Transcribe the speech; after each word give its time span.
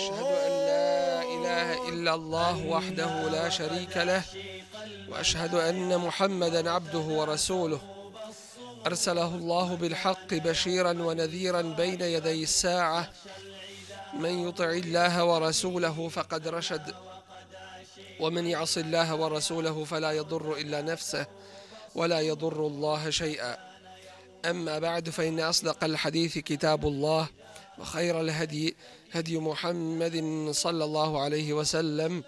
وأشهد 0.00 0.26
أن 0.26 0.52
لا 0.66 1.22
إله 1.22 1.88
إلا 1.88 2.14
الله 2.14 2.66
وحده 2.66 3.28
لا 3.28 3.48
شريك 3.48 3.96
له 3.96 4.22
وأشهد 5.08 5.54
أن 5.54 5.98
محمدا 5.98 6.70
عبده 6.70 6.98
ورسوله. 6.98 7.80
أرسله 8.86 9.34
الله 9.34 9.74
بالحق 9.74 10.34
بشيرا 10.34 10.92
ونذيرا 10.92 11.62
بين 11.62 12.00
يدي 12.00 12.42
الساعة. 12.42 13.10
من 14.14 14.48
يطع 14.48 14.70
الله 14.70 15.24
ورسوله 15.24 16.08
فقد 16.08 16.48
رشد 16.48 16.94
ومن 18.20 18.46
يعص 18.46 18.78
الله 18.78 19.14
ورسوله 19.14 19.84
فلا 19.84 20.12
يضر 20.12 20.56
إلا 20.56 20.82
نفسه 20.82 21.26
ولا 21.94 22.20
يضر 22.20 22.66
الله 22.66 23.10
شيئا. 23.10 23.56
أما 24.44 24.78
بعد 24.78 25.10
فإن 25.10 25.40
أصدق 25.40 25.84
الحديث 25.84 26.38
كتاب 26.38 26.86
الله. 26.86 27.28
وخير 27.79 28.21
الهدي 28.21 28.75
هدي 29.11 29.37
محمد 29.37 30.47
صلى 30.51 30.83
الله 30.83 31.21
عليه 31.21 31.53
وسلم 31.53 32.23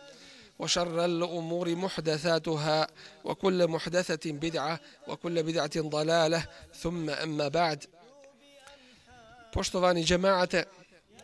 وشر 0.60 1.06
الأمور 1.06 1.76
محدثاتها 1.76 2.88
وكل 3.24 3.68
محدثة 3.68 4.32
بدعة 4.32 4.80
وكل 5.08 5.44
بدعة 5.44 5.72
ضلالة 5.78 6.46
ثم 6.74 7.10
أما 7.10 7.48
بعد 7.48 7.86
Poštovani 9.54 10.04
džemaate, 10.04 10.64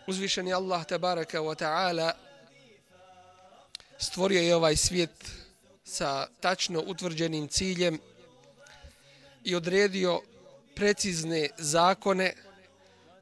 uzvišeni 0.07 0.53
Allah 0.53 0.85
tabaraka 0.85 1.41
wa 1.41 1.55
ta'ala 1.55 2.13
stvorio 3.97 4.41
je 4.41 4.55
ovaj 4.55 4.75
svijet 4.75 5.31
sa 5.83 6.27
tačno 6.39 6.83
utvrđenim 6.87 7.47
ciljem 7.47 7.99
i 9.43 9.55
odredio 9.55 10.21
precizne 10.75 11.49
zakone 11.57 12.33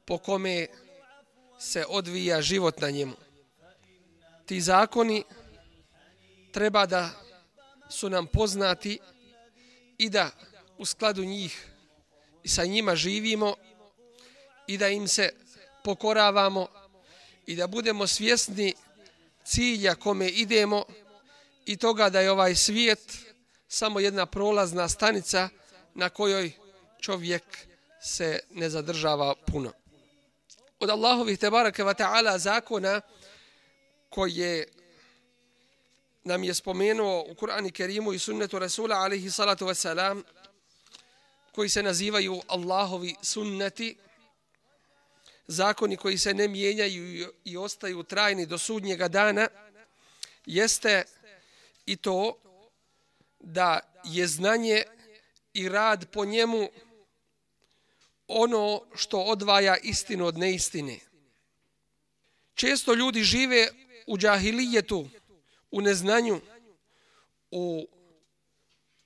po 0.06 0.18
kome 0.18 0.68
se 1.67 1.85
odvija 1.89 2.43
život 2.43 2.81
na 2.81 2.91
njemu. 2.91 3.17
Ti 4.47 4.61
zakoni 4.61 5.25
treba 6.53 6.87
da 6.87 7.11
su 7.91 8.11
nam 8.11 8.27
poznati 8.27 8.99
i 9.99 10.11
da 10.11 10.31
u 10.79 10.85
skladu 10.87 11.25
njih 11.25 11.67
i 12.43 12.49
sa 12.49 12.65
njima 12.65 12.97
živimo 12.97 13.55
i 14.67 14.79
da 14.79 14.89
im 14.89 15.09
se 15.09 15.31
pokoravamo 15.85 16.67
i 17.47 17.57
da 17.57 17.67
budemo 17.67 18.07
svjesni 18.07 18.75
cilja 19.45 19.95
kome 19.95 20.29
idemo 20.29 20.85
i 21.67 21.77
toga 21.77 22.11
da 22.11 22.21
je 22.21 22.31
ovaj 22.31 22.55
svijet 22.55 23.19
samo 23.69 24.01
jedna 24.01 24.27
prolazna 24.27 24.89
stanica 24.89 25.49
na 25.95 26.09
kojoj 26.09 26.53
čovjek 27.01 27.43
se 28.01 28.41
ne 28.51 28.71
zadržava 28.71 29.35
puno 29.47 29.73
od 30.81 30.91
Allahovih 30.91 31.39
tebaraka 31.39 31.85
wa 31.85 31.95
ta'ala 31.95 32.39
zakona 32.39 33.01
koje 34.11 34.69
nam 36.25 36.45
je 36.45 36.55
spomenuo 36.55 37.25
u 37.29 37.35
Kur'ani 37.35 37.73
Kerimu 37.73 38.13
i 38.13 38.19
sunnetu 38.19 38.59
Rasula 38.59 38.97
alaihi 38.97 39.31
salatu 39.31 39.67
wasalam 39.67 40.23
koji 41.53 41.69
se 41.69 41.83
nazivaju 41.83 42.43
Allahovi 42.49 43.15
sunneti 43.23 43.97
zakoni 45.47 45.97
koji 45.97 46.19
se 46.19 46.35
ne 46.35 46.49
mijenjaju 46.49 47.33
i 47.45 47.57
ostaju 47.57 48.03
trajni 48.03 48.47
do 48.47 48.59
sudnjega 48.59 49.09
dana 49.09 49.49
jeste 50.47 51.05
i 51.87 51.97
to 51.97 52.39
da 53.41 53.81
je 54.05 54.27
znanje 54.27 54.83
i 55.55 55.69
rad 55.69 56.11
po 56.11 56.25
njemu 56.25 56.69
ono 58.29 58.83
što 58.95 59.21
odvaja 59.21 59.77
istinu 59.77 60.27
od 60.27 60.39
neistine. 60.39 60.99
Često 62.55 62.95
ljudi 62.95 63.23
žive 63.23 63.69
u 64.07 64.19
džahilijetu, 64.19 65.09
u 65.71 65.81
neznanju, 65.81 66.41
u 67.51 67.89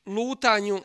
lutanju 0.07 0.83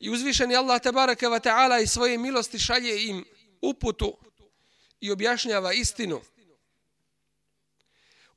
i 0.00 0.10
uzvišeni 0.10 0.56
Allah 0.56 0.82
tabaraka 0.82 1.26
wa 1.26 1.40
ta'ala 1.40 1.82
i 1.82 1.86
svoje 1.86 2.18
milosti 2.18 2.58
šalje 2.58 3.06
im 3.06 3.24
uputu 3.62 4.16
i 5.00 5.10
objašnjava 5.10 5.72
istinu. 5.72 6.20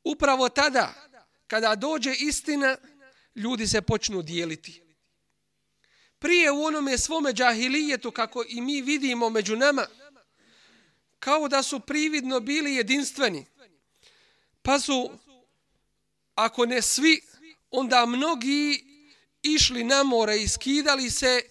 Upravo 0.04 0.50
tada, 0.50 0.94
kada 1.48 1.76
dođe 1.76 2.14
istina, 2.20 2.78
ljudi 3.36 3.68
se 3.68 3.82
počnu 3.82 4.22
dijeliti 4.22 4.83
prije 6.24 6.52
u 6.52 6.64
onome 6.64 6.98
svome 6.98 7.34
džahilijetu, 7.34 8.12
kako 8.12 8.44
i 8.48 8.62
mi 8.62 8.82
vidimo 8.82 9.30
među 9.30 9.56
nama, 9.56 9.88
kao 11.20 11.48
da 11.48 11.64
su 11.64 11.80
prividno 11.80 12.40
bili 12.40 12.76
jedinstveni. 12.76 13.46
Pa 14.62 14.80
su, 14.80 15.12
ako 16.36 16.66
ne 16.66 16.82
svi, 16.82 17.22
onda 17.72 18.06
mnogi 18.06 18.86
išli 19.42 19.84
na 19.84 20.04
more 20.04 20.42
i 20.42 20.48
skidali 20.48 21.10
se, 21.10 21.42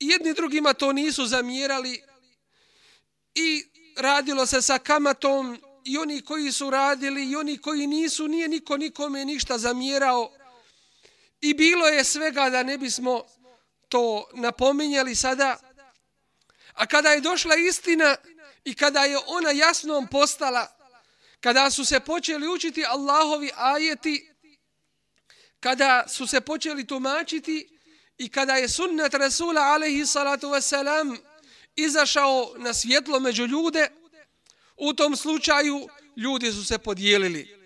jedni 0.00 0.34
drugima 0.34 0.72
to 0.72 0.92
nisu 0.92 1.26
zamjerali 1.26 2.02
i 3.34 3.64
radilo 3.96 4.46
se 4.46 4.62
sa 4.62 4.78
kamatom 4.78 5.58
i 5.84 5.98
oni 5.98 6.20
koji 6.20 6.52
su 6.52 6.70
radili 6.70 7.30
i 7.30 7.36
oni 7.36 7.58
koji 7.58 7.86
nisu, 7.86 8.28
nije 8.28 8.48
niko 8.48 8.76
nikome 8.76 9.24
ništa 9.24 9.58
zamjerao. 9.58 10.32
I 11.40 11.54
bilo 11.54 11.86
je 11.86 12.04
svega 12.04 12.50
da 12.50 12.62
ne 12.62 12.78
bismo 12.78 13.22
to 13.88 14.28
napominjali 14.34 15.14
sada. 15.14 15.58
A 16.74 16.86
kada 16.86 17.10
je 17.10 17.20
došla 17.20 17.54
istina 17.54 18.16
i 18.64 18.74
kada 18.74 19.04
je 19.04 19.18
ona 19.26 19.50
jasnom 19.50 20.06
postala, 20.06 20.66
kada 21.40 21.70
su 21.70 21.84
se 21.84 22.00
počeli 22.00 22.48
učiti 22.48 22.84
Allahovi 22.84 23.50
ajeti, 23.56 24.32
kada 25.60 26.04
su 26.08 26.26
se 26.26 26.40
počeli 26.40 26.86
tumačiti 26.86 27.78
i 28.18 28.28
kada 28.28 28.54
je 28.54 28.68
sunnet 28.68 29.14
Rasula 29.14 29.60
alaihi 29.60 30.06
salatu 30.06 30.48
wasalam 30.48 31.16
izašao 31.76 32.54
na 32.56 32.74
svjetlo 32.74 33.20
među 33.20 33.46
ljude, 33.46 33.88
u 34.76 34.92
tom 34.92 35.16
slučaju 35.16 35.88
ljudi 36.16 36.52
su 36.52 36.64
se 36.64 36.78
podijelili. 36.78 37.56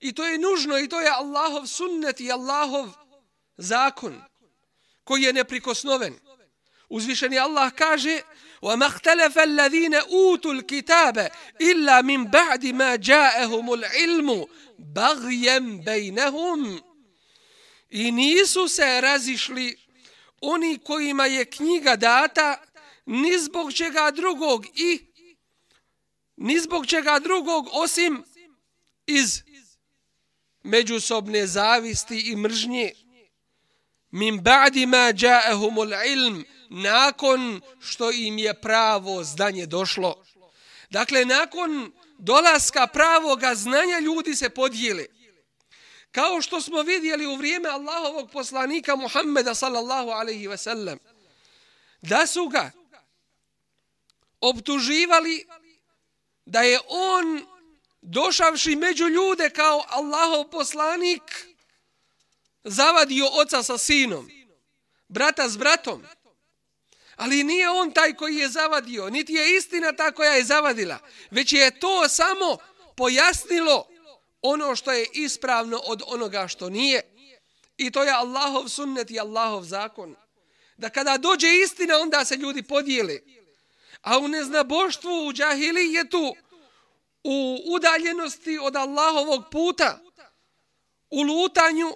I 0.00 0.12
to 0.12 0.26
je 0.26 0.38
nužno 0.38 0.78
i 0.78 0.88
to 0.88 1.00
je 1.00 1.08
Allahov 1.08 1.66
sunnet 1.66 2.20
i 2.20 2.32
Allahov 2.32 2.88
zakon 3.56 4.29
koji 5.03 5.23
je 5.23 5.33
neprikosnoven. 5.33 6.13
Uzvišeni 6.89 7.39
Allah 7.39 7.73
kaže 7.73 8.21
وَمَا 8.61 8.85
اخْتَلَفَ 8.85 9.37
الَّذِينَ 9.37 9.95
أُوتُوا 9.95 10.53
الْكِتَابَ 10.53 11.31
إِلَّا 11.61 12.01
مِنْ 12.01 12.25
بَعْدِ 12.31 12.65
مَا 12.65 12.95
جَاءَهُمُ 12.95 13.73
الْعِلْمُ 13.73 14.45
بَغْيًا 14.79 15.59
بَيْنَهُمْ 15.85 16.81
I 17.89 18.11
nisu 18.11 18.67
se 18.67 19.01
razišli 19.01 19.77
oni 20.41 20.77
kojima 20.77 21.25
je 21.25 21.45
knjiga 21.45 21.95
data 21.95 22.61
ni 23.05 23.39
zbog 23.39 23.73
čega 23.73 24.11
drugog 24.11 24.65
i 24.75 24.99
ni 26.37 26.59
zbog 26.59 26.87
čega 26.87 27.19
drugog 27.19 27.69
osim 27.71 28.23
iz 29.07 29.41
međusobne 30.63 31.47
zavisti 31.47 32.19
i 32.19 32.35
mržnje 32.35 32.93
min 34.10 34.40
ba'di 34.40 34.86
ma 34.86 35.12
ja'ahumul 35.12 35.94
ilm 36.06 36.44
nakon 36.70 37.60
što 37.80 38.10
im 38.10 38.38
je 38.38 38.60
pravo 38.60 39.24
znanje 39.24 39.66
došlo 39.66 40.24
dakle 40.90 41.24
nakon 41.24 41.92
dolaska 42.18 42.86
pravoga 42.86 43.54
znanja 43.54 43.98
ljudi 43.98 44.34
se 44.34 44.50
podijeli. 44.50 45.08
kao 46.10 46.42
što 46.42 46.60
smo 46.60 46.82
vidjeli 46.82 47.26
u 47.26 47.36
vrijeme 47.36 47.68
Allahovog 47.68 48.30
poslanika 48.30 48.96
Muhammeda 48.96 49.54
sallallahu 49.54 50.10
alejhi 50.10 50.46
ve 50.46 50.56
sellem 50.56 50.98
da 52.02 52.26
su 52.26 52.48
ga 52.48 52.70
optuživali 54.40 55.46
da 56.46 56.60
je 56.62 56.78
on 56.88 57.46
došavši 58.02 58.76
među 58.76 59.08
ljude 59.08 59.50
kao 59.50 59.84
Allahov 59.88 60.50
poslanik 60.50 61.49
zavadio 62.64 63.26
oca 63.32 63.62
sa 63.62 63.78
sinom, 63.78 64.30
brata 65.08 65.48
s 65.48 65.56
bratom. 65.56 66.02
Ali 67.16 67.44
nije 67.44 67.70
on 67.70 67.92
taj 67.92 68.14
koji 68.14 68.36
je 68.36 68.48
zavadio, 68.48 69.10
niti 69.10 69.32
je 69.32 69.56
istina 69.56 69.92
ta 69.92 70.12
koja 70.12 70.32
je 70.32 70.44
zavadila, 70.44 70.98
već 71.30 71.52
je 71.52 71.80
to 71.80 72.08
samo 72.08 72.58
pojasnilo 72.96 73.88
ono 74.42 74.76
što 74.76 74.92
je 74.92 75.06
ispravno 75.12 75.80
od 75.84 76.02
onoga 76.06 76.48
što 76.48 76.70
nije. 76.70 77.02
I 77.76 77.90
to 77.90 78.04
je 78.04 78.10
Allahov 78.10 78.68
sunnet 78.68 79.10
i 79.10 79.20
Allahov 79.20 79.62
zakon. 79.64 80.16
Da 80.76 80.90
kada 80.90 81.18
dođe 81.18 81.48
istina, 81.64 81.98
onda 81.98 82.24
se 82.24 82.36
ljudi 82.36 82.62
podijele. 82.62 83.18
A 84.02 84.18
u 84.18 84.28
neznaboštvu, 84.28 85.26
u 85.26 85.32
džahilijetu, 85.32 86.36
u 87.24 87.58
udaljenosti 87.66 88.58
od 88.62 88.76
Allahovog 88.76 89.44
puta, 89.50 89.98
u 91.10 91.22
lutanju, 91.22 91.94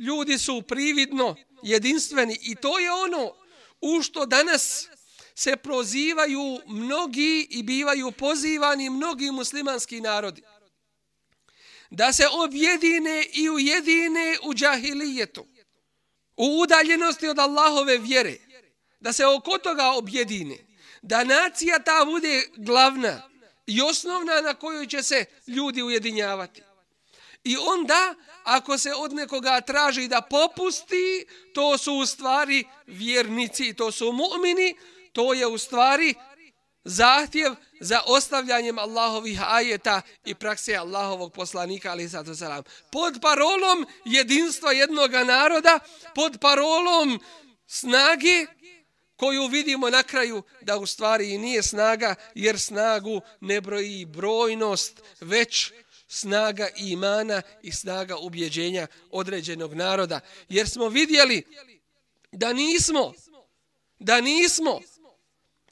ljudi 0.00 0.38
su 0.38 0.62
prividno 0.62 1.36
jedinstveni 1.62 2.38
i 2.42 2.54
to 2.54 2.78
je 2.78 2.92
ono 2.92 3.34
u 3.80 4.02
što 4.02 4.26
danas 4.26 4.88
se 5.34 5.56
prozivaju 5.56 6.60
mnogi 6.66 7.46
i 7.50 7.62
bivaju 7.62 8.12
pozivani 8.12 8.90
mnogi 8.90 9.30
muslimanski 9.30 10.00
narodi. 10.00 10.42
Da 11.90 12.12
se 12.12 12.28
objedine 12.32 13.26
i 13.32 13.50
ujedine 13.50 14.36
u 14.42 14.54
džahilijetu. 14.54 15.46
U 16.36 16.60
udaljenosti 16.60 17.28
od 17.28 17.38
Allahove 17.38 17.98
vjere. 17.98 18.36
Da 19.00 19.12
se 19.12 19.26
oko 19.26 19.58
toga 19.58 19.86
objedine. 19.86 20.56
Da 21.02 21.24
nacija 21.24 21.78
ta 21.78 22.04
bude 22.04 22.44
glavna 22.56 23.30
i 23.66 23.82
osnovna 23.82 24.40
na 24.40 24.54
kojoj 24.54 24.86
će 24.86 25.02
se 25.02 25.24
ljudi 25.46 25.82
ujedinjavati. 25.82 26.62
I 27.44 27.56
onda, 27.56 28.14
ako 28.50 28.78
se 28.78 28.94
od 28.94 29.12
nekoga 29.12 29.60
traži 29.60 30.08
da 30.08 30.20
popusti, 30.20 31.26
to 31.54 31.78
su 31.78 31.94
u 31.94 32.06
stvari 32.06 32.64
vjernici, 32.86 33.74
to 33.74 33.92
su 33.92 34.12
mu'mini, 34.12 34.74
to 35.12 35.34
je 35.34 35.46
u 35.46 35.58
stvari 35.58 36.14
zahtjev 36.84 37.54
za 37.80 38.00
ostavljanjem 38.06 38.78
Allahovih 38.78 39.42
ajeta 39.42 40.02
i 40.24 40.34
prakse 40.34 40.76
Allahovog 40.76 41.32
poslanika, 41.32 41.90
ali 41.90 42.08
sato 42.08 42.34
salam. 42.34 42.62
Pod 42.92 43.18
parolom 43.22 43.86
jedinstva 44.04 44.72
jednog 44.72 45.12
naroda, 45.12 45.78
pod 46.14 46.38
parolom 46.40 47.20
snage, 47.66 48.46
koju 49.16 49.46
vidimo 49.46 49.90
na 49.90 50.02
kraju 50.02 50.42
da 50.60 50.76
u 50.76 50.86
stvari 50.86 51.30
i 51.30 51.38
nije 51.38 51.62
snaga, 51.62 52.14
jer 52.34 52.60
snagu 52.60 53.20
ne 53.40 53.60
broji 53.60 54.04
brojnost, 54.04 55.02
već 55.20 55.72
snaga 56.12 56.68
imana 56.76 57.42
i 57.62 57.72
snaga 57.72 58.16
ubjeđenja 58.16 58.86
određenog 59.10 59.74
naroda. 59.74 60.20
Jer 60.48 60.68
smo 60.68 60.88
vidjeli 60.88 61.42
da 62.32 62.52
nismo, 62.52 63.12
da 63.98 64.20
nismo 64.20 64.80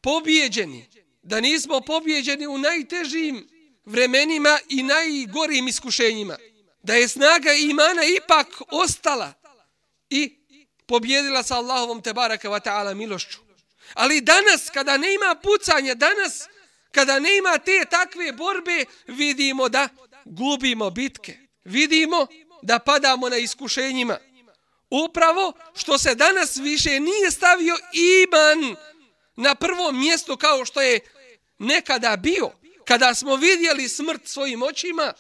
pobjeđeni, 0.00 0.88
da 1.22 1.40
nismo 1.40 1.80
pobjeđeni 1.80 2.46
u 2.46 2.58
najtežim 2.58 3.48
vremenima 3.84 4.58
i 4.68 4.82
najgorim 4.82 5.68
iskušenjima. 5.68 6.36
Da 6.82 6.94
je 6.94 7.08
snaga 7.08 7.52
imana 7.52 8.02
ipak 8.04 8.46
ostala 8.70 9.34
i 10.10 10.38
pobjedila 10.86 11.42
sa 11.42 11.56
Allahovom 11.56 12.02
tebaraka 12.02 12.48
wa 12.48 12.60
ta'ala 12.60 12.94
milošću. 12.94 13.38
Ali 13.94 14.20
danas, 14.20 14.70
kada 14.70 14.96
ne 14.96 15.14
ima 15.14 15.34
pucanja, 15.42 15.94
danas, 15.94 16.48
kada 16.92 17.18
ne 17.18 17.36
ima 17.36 17.58
te 17.58 17.84
takve 17.90 18.32
borbe, 18.32 18.84
vidimo 19.06 19.68
da 19.68 19.88
gubimo 20.28 20.90
bitke. 20.90 21.36
Vidimo 21.64 22.26
da 22.62 22.78
padamo 22.78 23.28
na 23.28 23.36
iskušenjima. 23.36 24.18
Upravo 24.90 25.52
što 25.76 25.98
se 25.98 26.14
danas 26.14 26.56
više 26.56 27.00
nije 27.00 27.30
stavio 27.30 27.76
iman 27.92 28.76
na 29.36 29.54
prvo 29.54 29.92
mjesto 29.92 30.36
kao 30.36 30.64
što 30.64 30.80
je 30.80 31.00
nekada 31.58 32.16
bio, 32.16 32.50
kada 32.84 33.14
smo 33.14 33.36
vidjeli 33.36 33.88
smrt 33.88 34.26
svojim 34.26 34.62
očima, 34.62 35.12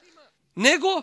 nego 0.54 1.02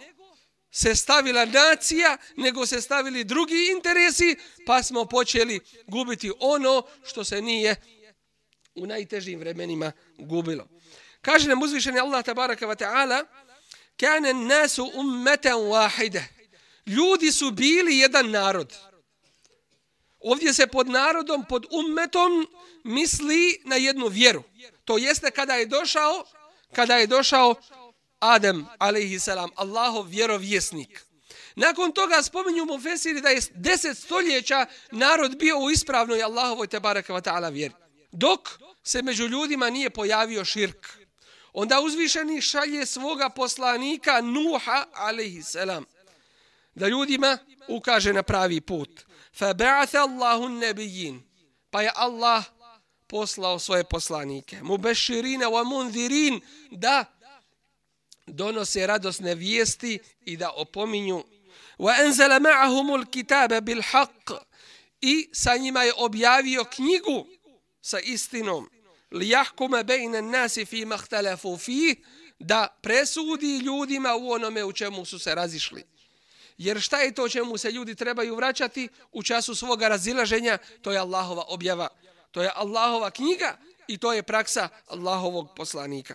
se 0.71 0.95
stavila 0.95 1.45
nacija, 1.45 2.17
nego 2.37 2.65
se 2.65 2.81
stavili 2.81 3.23
drugi 3.23 3.71
interesi, 3.75 4.35
pa 4.65 4.83
smo 4.83 5.05
počeli 5.05 5.59
gubiti 5.87 6.31
ono 6.39 6.83
što 7.03 7.23
se 7.23 7.41
nije 7.41 7.75
u 8.75 8.85
najtežim 8.85 9.39
vremenima 9.39 9.91
gubilo. 10.17 10.67
Kaže 11.21 11.49
nam 11.49 11.61
uzvišeni 11.61 11.99
Allah 11.99 12.25
tabaraka 12.25 12.67
wa 12.67 12.75
ta'ala, 12.75 13.25
kane 13.97 14.33
nasu 14.33 14.91
ummeten 14.93 15.53
wahide. 15.53 16.23
Ljudi 16.85 17.31
su 17.31 17.51
bili 17.51 17.97
jedan 17.97 18.31
narod. 18.31 18.73
Ovdje 20.19 20.53
se 20.53 20.67
pod 20.67 20.87
narodom, 20.87 21.45
pod 21.49 21.65
ummetom 21.71 22.47
misli 22.83 23.61
na 23.65 23.75
jednu 23.75 24.07
vjeru. 24.07 24.43
To 24.85 24.97
jeste 24.97 25.31
kada 25.31 25.53
je 25.53 25.65
došao, 25.65 26.25
kada 26.71 26.95
je 26.95 27.07
došao 27.07 27.55
Adem, 28.19 28.65
alaihi 28.79 29.19
salam, 29.19 29.49
Allahov 29.55 30.07
vjerovjesnik. 30.07 31.05
Nakon 31.55 31.91
toga 31.91 32.23
spominju 32.23 32.65
mu 32.65 32.79
Fesiri 32.81 33.21
da 33.21 33.29
je 33.29 33.41
deset 33.53 33.97
stoljeća 33.97 34.65
narod 34.91 35.37
bio 35.37 35.59
u 35.59 35.71
ispravnoj 35.71 36.23
Allahovoj 36.23 36.67
tebareka 36.67 37.13
wa 37.13 37.21
ta'ala 37.21 37.51
vjeri. 37.53 37.73
Dok 38.11 38.49
se 38.83 39.01
među 39.01 39.27
ljudima 39.27 39.69
nije 39.69 39.89
pojavio 39.89 40.45
širk. 40.45 40.87
Onda 41.57 41.81
uzvišeni 41.81 42.41
šalje 42.41 42.85
svoga 42.85 43.29
poslanika 43.29 44.21
Nuha, 44.21 44.85
alaihi 44.93 45.41
da 46.75 46.87
ljudima 46.87 47.37
ukaže 47.67 48.13
na 48.13 48.23
pravi 48.23 48.61
put. 48.61 49.05
Fa 49.33 49.53
ba'atha 49.53 49.97
Allahu 49.97 50.49
nebijin. 50.49 51.23
Pa 51.69 51.81
je 51.81 51.91
Allah 51.95 52.43
poslao 53.07 53.59
svoje 53.59 53.83
poslanike. 53.83 54.61
Mubeširine 54.61 55.45
wa 55.45 55.63
mundirin 55.63 56.41
da 56.71 57.05
donose 58.27 58.87
radosne 58.87 59.35
vijesti 59.35 59.99
i 60.25 60.37
da 60.37 60.51
opominju 60.51 61.23
wa 61.79 62.05
anzala 62.05 62.39
ma'ahumul 62.39 63.05
kitaba 63.11 63.61
bil 63.61 63.81
haq 63.81 64.39
i 65.01 65.29
sa 65.33 65.57
njima 65.57 65.83
je 65.83 65.93
objavio 65.97 66.65
knjigu 66.65 67.27
sa 67.81 67.99
istinom 67.99 68.74
li 69.10 69.28
yahkuma 69.28 69.82
bayna 69.82 70.18
an-nasi 70.18 70.64
fi 70.64 70.84
ma 70.84 70.94
ikhtalafu 70.94 71.56
fi 71.58 72.02
da 72.38 72.78
presudi 72.82 73.58
ljudima 73.58 74.16
u 74.16 74.30
onome 74.30 74.64
u 74.64 74.72
čemu 74.72 75.04
su 75.04 75.18
se 75.18 75.34
razišli 75.34 75.84
jer 76.58 76.80
šta 76.80 77.00
je 77.00 77.14
to 77.14 77.28
čemu 77.28 77.58
se 77.58 77.70
ljudi 77.70 77.94
trebaju 77.94 78.36
vraćati 78.36 78.88
u 79.12 79.22
času 79.22 79.54
svoga 79.54 79.88
razilaženja 79.88 80.58
to 80.82 80.92
je 80.92 80.98
Allahova 80.98 81.44
objava 81.48 81.88
to 82.30 82.42
je 82.42 82.50
Allahova 82.54 83.10
knjiga 83.10 83.58
i 83.88 83.98
to 83.98 84.12
je 84.12 84.22
praksa 84.22 84.68
Allahovog 84.86 85.54
poslanika 85.56 86.14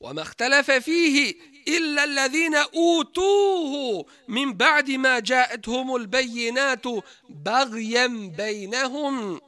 وما 0.00 0.22
اختلف 0.22 0.70
فيه 0.70 1.34
إلا 1.68 2.04
الذين 2.04 2.54
أوتوه 2.54 4.06
من 4.28 4.52
بعد 4.52 4.90
ما 4.90 5.18
جاءتهم 5.18 5.96
البينات 5.96 6.84
بغيا 7.28 8.06
بينهم 8.36 9.40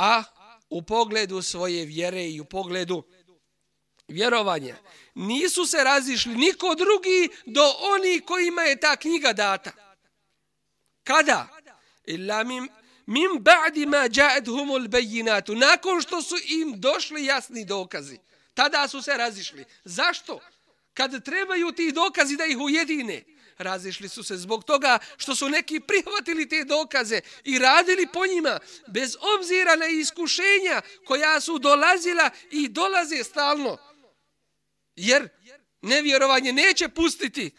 a 0.00 0.24
u 0.69 0.81
pogledu 0.81 1.41
svoje 1.41 1.85
vjere 1.85 2.29
i 2.29 2.41
u 2.41 2.45
pogledu 2.45 3.03
vjerovanja 4.07 4.75
nisu 5.15 5.65
se 5.65 5.83
razišli 5.83 6.35
niko 6.35 6.75
drugi 6.75 7.29
do 7.45 7.73
oni 7.79 8.19
kojima 8.19 8.61
je 8.61 8.79
ta 8.79 8.95
knjiga 8.95 9.33
data. 9.33 9.71
Kada? 11.03 11.47
Illa 12.05 12.43
min, 12.43 12.69
mim 13.05 13.31
ba'di 13.39 13.85
ma 13.85 13.97
ja'edhumul 13.97 14.87
bejinatu. 14.87 15.55
Nakon 15.55 16.01
što 16.01 16.21
su 16.21 16.35
im 16.45 16.81
došli 16.81 17.25
jasni 17.25 17.65
dokazi. 17.65 18.17
Tada 18.53 18.87
su 18.87 19.01
se 19.01 19.17
razišli. 19.17 19.65
Zašto? 19.83 20.39
Kad 20.93 21.23
trebaju 21.23 21.71
ti 21.71 21.91
dokazi 21.91 22.37
da 22.37 22.45
ih 22.45 22.57
ujedine, 22.57 23.23
razišli 23.59 24.09
su 24.09 24.23
se 24.23 24.37
zbog 24.37 24.63
toga 24.63 24.99
što 25.17 25.35
su 25.35 25.49
neki 25.49 25.79
prihvatili 25.79 26.49
te 26.49 26.63
dokaze 26.63 27.21
i 27.43 27.59
radili 27.59 28.07
po 28.13 28.25
njima 28.27 28.59
bez 28.87 29.17
obzira 29.37 29.75
na 29.75 29.85
iskušenja 29.85 30.81
koja 31.05 31.41
su 31.41 31.59
dolazila 31.59 32.29
i 32.51 32.67
dolaze 32.69 33.23
stalno. 33.23 33.77
Jer 34.95 35.29
nevjerovanje 35.81 36.53
neće 36.53 36.89
pustiti 36.89 37.51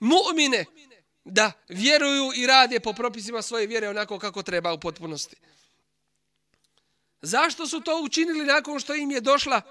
mu'mine 0.00 0.64
da 1.24 1.52
vjeruju 1.68 2.32
i 2.36 2.46
rade 2.46 2.80
po 2.80 2.92
propisima 2.92 3.42
svoje 3.42 3.66
vjere 3.66 3.88
onako 3.88 4.18
kako 4.18 4.42
treba 4.42 4.72
u 4.72 4.80
potpunosti. 4.80 5.36
Zašto 7.22 7.66
su 7.66 7.80
to 7.80 8.00
učinili 8.02 8.44
nakon 8.44 8.80
što 8.80 8.94
im 8.94 9.10
je 9.10 9.20
došla 9.20 9.62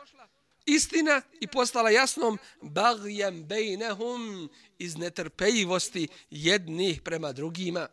istina 0.66 1.22
i 1.40 1.48
postala 1.48 1.90
jasnom 1.90 2.38
bagjem 2.62 3.44
bejnehum 3.44 4.50
iz 4.80 4.98
netrpejivosti 4.98 6.08
jednih 6.30 7.02
prema 7.02 7.32
drugima. 7.32 7.88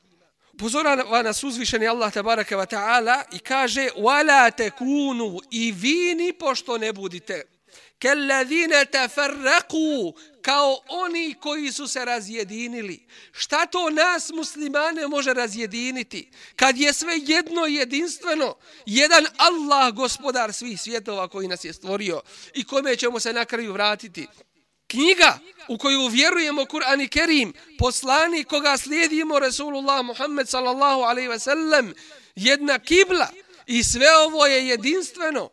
Pozorava 0.58 1.22
nas 1.22 1.44
uzvišeni 1.44 1.86
Allah 1.86 2.12
tabaraka 2.12 2.56
wa 2.56 2.66
ta'ala 2.66 3.24
i 3.32 3.38
kaže 3.38 3.88
wala 3.96 4.50
تَكُونُوا 4.50 5.40
i 5.50 5.72
vini 5.72 6.32
pošto 6.32 6.78
ne 6.78 6.92
budite 6.92 7.58
كَلَّذِينَ 8.00 8.90
تَفَرَّقُوا 8.90 10.12
kao 10.48 10.80
oni 10.88 11.34
koji 11.40 11.72
su 11.72 11.88
se 11.88 12.04
razjedinili. 12.04 13.06
Šta 13.32 13.66
to 13.66 13.90
nas 13.90 14.30
muslimane 14.30 15.08
može 15.08 15.34
razjediniti? 15.34 16.30
Kad 16.56 16.78
je 16.78 16.92
sve 16.92 17.14
jedno 17.26 17.66
jedinstveno, 17.66 18.54
jedan 18.86 19.26
Allah 19.36 19.94
gospodar 19.94 20.52
svih 20.52 20.80
svjetova 20.80 21.28
koji 21.28 21.48
nas 21.48 21.64
je 21.64 21.72
stvorio 21.72 22.20
i 22.54 22.64
kome 22.64 22.96
ćemo 22.96 23.20
se 23.20 23.32
na 23.32 23.44
kraju 23.44 23.72
vratiti. 23.72 24.26
Knjiga 24.86 25.38
u 25.68 25.78
koju 25.78 26.06
vjerujemo 26.06 26.62
Kur'an 26.62 27.04
i 27.04 27.08
Kerim, 27.08 27.52
poslani 27.78 28.44
koga 28.44 28.76
slijedimo 28.76 29.38
Rasulullah 29.38 30.04
Muhammed 30.04 30.48
sallallahu 30.48 31.00
alaihi 31.00 31.28
ve 31.28 31.38
sellem, 31.38 31.94
jedna 32.36 32.78
kibla 32.78 33.28
i 33.66 33.84
sve 33.84 34.16
ovo 34.16 34.46
je 34.46 34.68
jedinstveno 34.68 35.50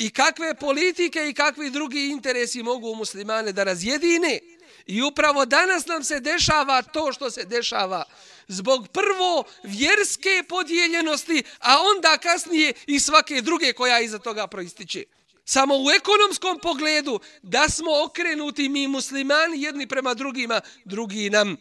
i 0.00 0.10
kakve 0.10 0.54
politike 0.54 1.28
i 1.28 1.34
kakvi 1.34 1.70
drugi 1.70 2.08
interesi 2.08 2.62
mogu 2.62 2.94
muslimane 2.94 3.52
da 3.52 3.64
razjedine. 3.64 4.38
I 4.86 5.02
upravo 5.02 5.44
danas 5.44 5.86
nam 5.86 6.04
se 6.04 6.20
dešava 6.20 6.82
to 6.82 7.12
što 7.12 7.30
se 7.30 7.44
dešava. 7.44 8.04
Zbog 8.48 8.88
prvo 8.88 9.44
vjerske 9.62 10.42
podijeljenosti, 10.48 11.42
a 11.58 11.76
onda 11.82 12.18
kasnije 12.18 12.72
i 12.86 13.00
svake 13.00 13.42
druge 13.42 13.72
koja 13.72 14.00
iza 14.00 14.18
toga 14.18 14.46
proističe. 14.46 15.04
Samo 15.44 15.74
u 15.74 15.90
ekonomskom 15.90 16.58
pogledu 16.62 17.20
da 17.42 17.68
smo 17.68 18.04
okrenuti 18.04 18.68
mi 18.68 18.88
muslimani 18.88 19.62
jedni 19.62 19.86
prema 19.86 20.14
drugima, 20.14 20.60
drugi 20.84 21.30
nam 21.30 21.56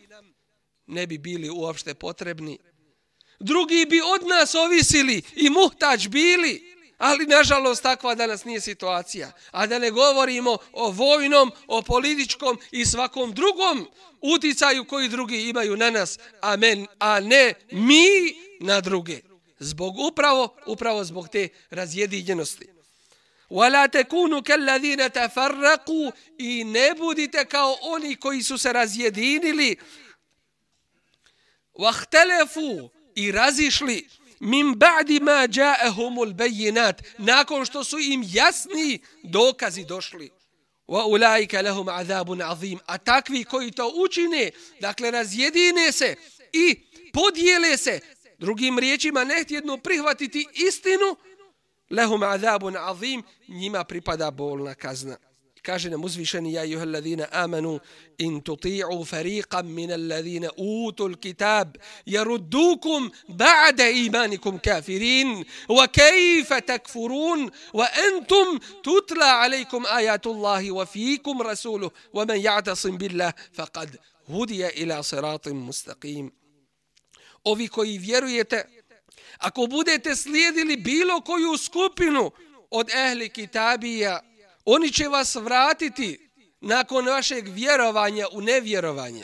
ne 0.88 1.08
bi 1.08 1.17
bili 1.17 1.50
uopšte 1.50 1.93
potrebni. 1.93 2.58
Drugi 3.39 3.86
bi 3.86 4.01
od 4.01 4.27
nas 4.27 4.55
ovisili 4.55 5.22
i 5.36 5.50
muhtač 5.50 6.08
bili. 6.08 6.78
Ali, 6.99 7.26
nažalost, 7.26 7.83
takva 7.83 8.14
danas 8.14 8.44
nije 8.44 8.61
situacija. 8.61 9.33
A 9.50 9.66
da 9.66 9.78
ne 9.78 9.90
govorimo 9.90 10.59
o 10.73 10.90
vojnom, 10.90 11.52
o 11.66 11.83
političkom 11.83 12.59
i 12.71 12.87
svakom 12.87 13.33
drugom 13.33 13.88
uticaju 14.21 14.85
koji 14.85 15.09
drugi 15.09 15.49
imaju 15.49 15.76
na 15.76 15.90
nas, 15.90 16.18
amen, 16.40 16.87
a 16.99 17.21
ne 17.21 17.54
mi 17.73 18.35
na 18.61 18.80
druge. 18.80 19.21
Zbog 19.59 19.99
upravo, 19.99 20.56
upravo 20.66 21.04
zbog 21.04 21.28
te 21.28 21.49
razjedinjenosti. 21.71 22.75
وَلَا 23.50 23.87
تَكُونُ 23.87 24.42
كَلَّذِينَ 24.42 25.11
تَفَرَّقُوا 25.11 26.12
I 26.38 26.64
ne 26.64 26.94
budite 26.94 27.44
kao 27.44 27.76
oni 27.83 28.16
koji 28.16 28.42
su 28.42 28.59
se 28.59 28.73
razjedinili. 28.73 29.76
وَاخْتَلَفُوا 31.75 32.88
I 33.14 33.33
razišli 33.33 34.09
min 34.39 34.74
ba'di 34.75 35.19
ma 35.19 35.48
ja'ahumul 35.48 36.34
bayinat 36.34 37.03
nakon 37.17 37.65
što 37.65 37.84
su 37.84 38.00
im 38.00 38.24
jasni 38.27 39.00
dokazi 39.24 39.86
došli. 39.86 40.29
Wa 40.88 41.05
ulaika 41.05 41.62
lahum 41.62 41.89
azabun 41.89 42.41
azim. 42.41 42.79
A 42.86 42.98
takvi 42.98 43.43
koji 43.43 43.72
to 43.72 43.93
učine 43.96 44.51
dakle 44.81 45.12
razjedine 45.12 45.91
se 45.91 46.15
i 46.53 46.75
podijele 47.13 47.77
se. 47.77 48.00
Drugim 48.39 48.79
riječima 48.79 49.24
ne 49.24 49.43
htjedno 49.43 49.77
prihvatiti 49.77 50.48
istinu 50.53 51.15
lahum 51.89 52.24
azabun 52.24 52.77
azim 52.77 53.24
njima 53.48 53.84
pripada 53.84 54.31
bolna 54.31 54.75
kazna. 54.75 55.17
Kaže 55.69 55.89
nam 55.89 56.03
uzvišeni 56.03 56.53
ja 56.53 56.63
juha 56.63 56.83
alladhina 56.83 57.25
amanu 57.31 57.79
in 58.17 58.41
tuti'u 58.41 59.05
fariqan 59.05 59.65
min 59.77 59.91
alladhina 59.91 60.49
utul 60.57 61.15
kitab 61.25 61.77
yaruddukum 62.05 63.11
ba'da 63.27 63.89
imanikum 63.89 64.59
kafirin 64.59 65.45
wa 65.77 65.85
kayfa 65.88 66.61
takfurun 66.61 67.51
wa 67.73 67.88
antum 68.07 68.59
tutla 68.81 69.29
alaykum 69.41 69.85
ayatullahi 69.85 70.71
wa 70.71 70.85
fiikum 70.85 71.41
rasuluhu 71.41 71.93
wa 72.13 72.25
man 72.25 72.41
ya'tasim 72.41 72.97
billah 72.97 73.33
faqad 73.57 73.89
hudiya 74.27 74.73
ila 74.81 75.03
siratin 75.03 75.57
mustaqim 75.67 76.31
ovi 77.45 77.67
koji 77.67 77.97
vjerujete 77.97 78.65
ako 79.38 79.67
budete 79.67 80.15
slijedili 80.15 80.77
bilo 80.77 81.21
koju 81.21 81.57
skupinu 81.57 82.31
od 82.69 82.89
ehli 82.89 83.29
kitabija 83.29 84.28
Oni 84.66 84.92
će 84.92 85.08
vas 85.08 85.36
vratiti 85.36 86.30
nakon 86.62 87.08
vašeg 87.08 87.48
vjerovanja 87.48 88.28
u 88.32 88.42
nevjerovanje. 88.42 89.24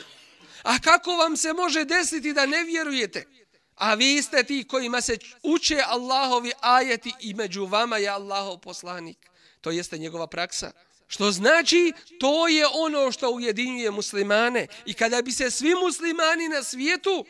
A 0.62 0.78
kako 0.78 1.10
vam 1.10 1.36
se 1.36 1.52
može 1.52 1.84
desiti 1.84 2.32
da 2.32 2.46
ne 2.46 2.64
vjerujete? 2.64 3.26
A 3.74 3.94
vi 3.94 4.22
ste 4.22 4.42
ti 4.42 4.64
kojima 4.68 5.00
se 5.00 5.18
uče 5.42 5.82
Allahovi 5.86 6.52
ajeti 6.60 7.12
i 7.20 7.34
među 7.34 7.64
vama 7.64 7.96
je 7.96 8.08
Allahov 8.08 8.58
poslanik. 8.58 9.18
To 9.60 9.70
jeste 9.70 9.98
njegova 9.98 10.26
praksa. 10.26 10.72
Što 11.06 11.30
znači, 11.30 11.92
to 12.20 12.48
je 12.48 12.66
ono 12.66 13.12
što 13.12 13.30
ujedinjuje 13.30 13.90
muslimane. 13.90 14.66
I 14.86 14.94
kada 14.94 15.22
bi 15.22 15.32
se 15.32 15.50
svi 15.50 15.74
muslimani 15.74 16.48
na 16.48 16.62
svijetu 16.62 17.26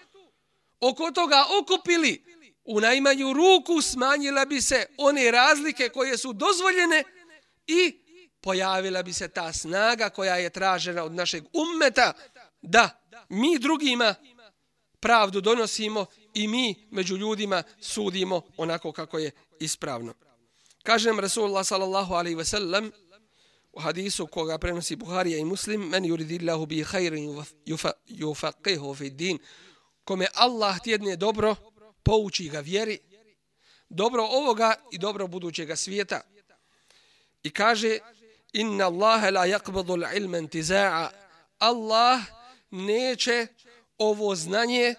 oko 0.81 1.11
toga 1.11 1.45
okupili, 1.61 2.25
u 2.65 2.81
najmanju 2.81 3.33
ruku 3.33 3.83
smanjila 3.83 4.45
bi 4.45 4.61
se 4.61 4.87
one 4.97 5.31
razlike 5.31 5.89
koje 5.89 6.19
su 6.19 6.33
dozvoljene 6.33 7.05
i 7.66 8.02
pojavila 8.40 9.02
bi 9.02 9.12
se 9.12 9.28
ta 9.28 9.52
snaga 9.52 10.11
koja 10.11 10.37
je 10.37 10.50
tražena 10.50 11.04
od 11.04 11.12
našeg 11.12 11.44
ummeta 11.52 12.12
da 12.62 13.06
mi 13.28 13.58
drugima 13.58 14.14
pravdu 15.00 15.40
donosimo 15.40 16.06
i 16.35 16.49
mi 16.49 16.88
među 16.90 17.16
ljudima 17.16 17.62
sudimo 17.80 18.42
onako 18.56 18.92
kako 18.92 19.18
je 19.18 19.30
ispravno. 19.61 20.14
Kaže 20.82 21.08
nam 21.08 21.20
Rasulullah 21.20 21.66
sallallahu 21.66 22.14
alaihi 22.14 22.37
ve 22.37 22.44
sellem 22.44 22.92
u 23.73 23.80
hadisu 23.80 24.26
koga 24.26 24.58
prenosi 24.58 24.96
Buharija 24.96 25.38
i 25.38 25.44
Muslim 25.44 25.88
men 25.88 26.04
yuridillahu 26.04 26.66
bi 26.66 26.85
khairin 26.85 27.44
yufaqihu 28.08 28.96
fi 28.96 29.11
din 29.11 29.38
kome 30.04 30.26
Allah 30.35 30.80
tjedne 30.82 31.16
dobro 31.16 31.54
pouči 32.02 32.49
ga 32.49 32.61
vjeri 32.61 32.99
dobro 33.88 34.23
ovoga 34.23 34.75
i 34.92 34.99
dobro 34.99 35.26
budućega 35.26 35.76
svijeta 35.76 36.20
i 37.47 37.50
kaže 37.50 37.99
inna 38.53 38.87
Allahe 38.87 39.31
la 39.31 39.47
yakbadu 39.47 39.97
l'ilma 39.97 40.38
intiza'a. 40.38 41.11
Allah 41.59 42.21
neće 42.71 43.47
ovo 43.99 44.35
znanje 44.35 44.95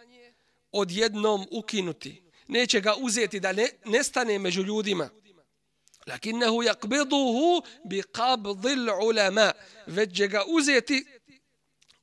odjednom 0.72 1.48
ukinuti. 1.52 2.24
Neće 2.48 2.82
ga 2.82 2.96
uzeti 3.00 3.40
da 3.40 3.52
ne, 3.52 3.70
nestane 3.86 4.40
među 4.40 4.62
ljudima. 4.62 5.10
Lakinnehu 6.08 6.64
yakbiduhu 6.64 7.62
bi 7.86 8.02
qabdil 8.02 8.92
ulama. 9.04 9.52
Već 9.88 10.18
će 10.18 10.28
ga 10.28 10.44
uzeti 10.48 11.06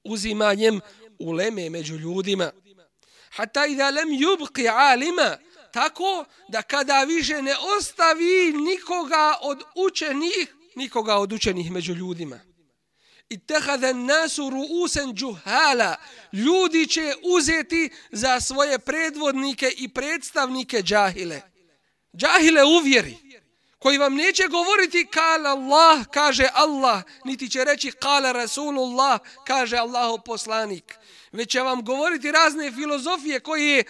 uzimanjem 0.05 0.81
uleme 1.19 1.71
među 1.71 1.97
ljudima. 1.97 2.53
Hatta 3.31 3.67
idha 3.67 3.91
lam 3.91 4.09
yubqi 4.09 4.69
alima 4.69 5.39
tako 5.75 6.25
da 6.49 6.63
kada 6.63 7.05
više 7.05 7.43
ne 7.43 7.55
ostavi 7.79 8.53
nikoga 8.53 9.35
od 9.41 9.63
učenih 9.75 10.55
nikoga 10.77 11.17
od 11.17 11.33
učenih 11.33 11.71
među 11.71 11.93
ljudima. 11.93 12.41
I 13.29 13.47
tehada 13.47 13.93
nasu 13.93 14.51
ruusen 14.51 15.15
džuhala. 15.15 15.97
Ljudi 16.33 16.87
će 16.87 17.15
uzeti 17.23 17.91
za 18.11 18.41
svoje 18.41 18.79
predvodnike 18.79 19.73
i 19.77 19.89
predstavnike 19.89 20.83
džahile. 20.83 21.41
Džahile 22.17 22.65
uvjeri. 22.65 23.17
Koji 23.79 23.99
vam 23.99 24.15
neće 24.15 24.49
govoriti 24.49 25.07
kala 25.07 25.51
Allah, 25.51 26.07
kaže 26.13 26.49
Allah, 26.53 27.03
niti 27.25 27.51
će 27.51 27.65
reći 27.65 27.91
kala 27.91 28.33
Rasulullah, 28.33 29.21
kaže 29.47 29.77
Allahu 29.77 30.19
poslanik. 30.25 30.95
Već 31.33 31.51
će 31.51 31.61
vam 31.61 31.85
govoriti 31.85 32.33
razne 32.33 32.73
filozofije 32.73 33.41
koje 33.41 33.85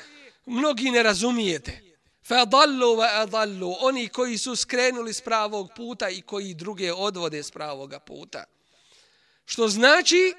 mnogi 0.46 0.90
ne 0.90 1.02
razumijete. 1.02 1.80
Fadallu 2.28 2.96
wa 2.96 3.08
adallu, 3.12 3.76
oni 3.80 4.08
koji 4.08 4.38
su 4.38 4.56
skrenuli 4.56 5.12
s 5.12 5.20
pravog 5.20 5.70
puta 5.76 6.08
i 6.08 6.22
koji 6.22 6.54
druge 6.54 6.92
odvode 6.92 7.42
s 7.42 7.50
pravog 7.50 7.94
puta. 8.06 8.44
Što 9.44 9.68
znači, 9.68 10.34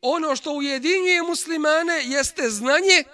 ono 0.00 0.36
što 0.36 0.52
ujedinjuje 0.52 1.22
muslimane 1.22 2.02
jeste 2.04 2.50
znanje, 2.50 3.04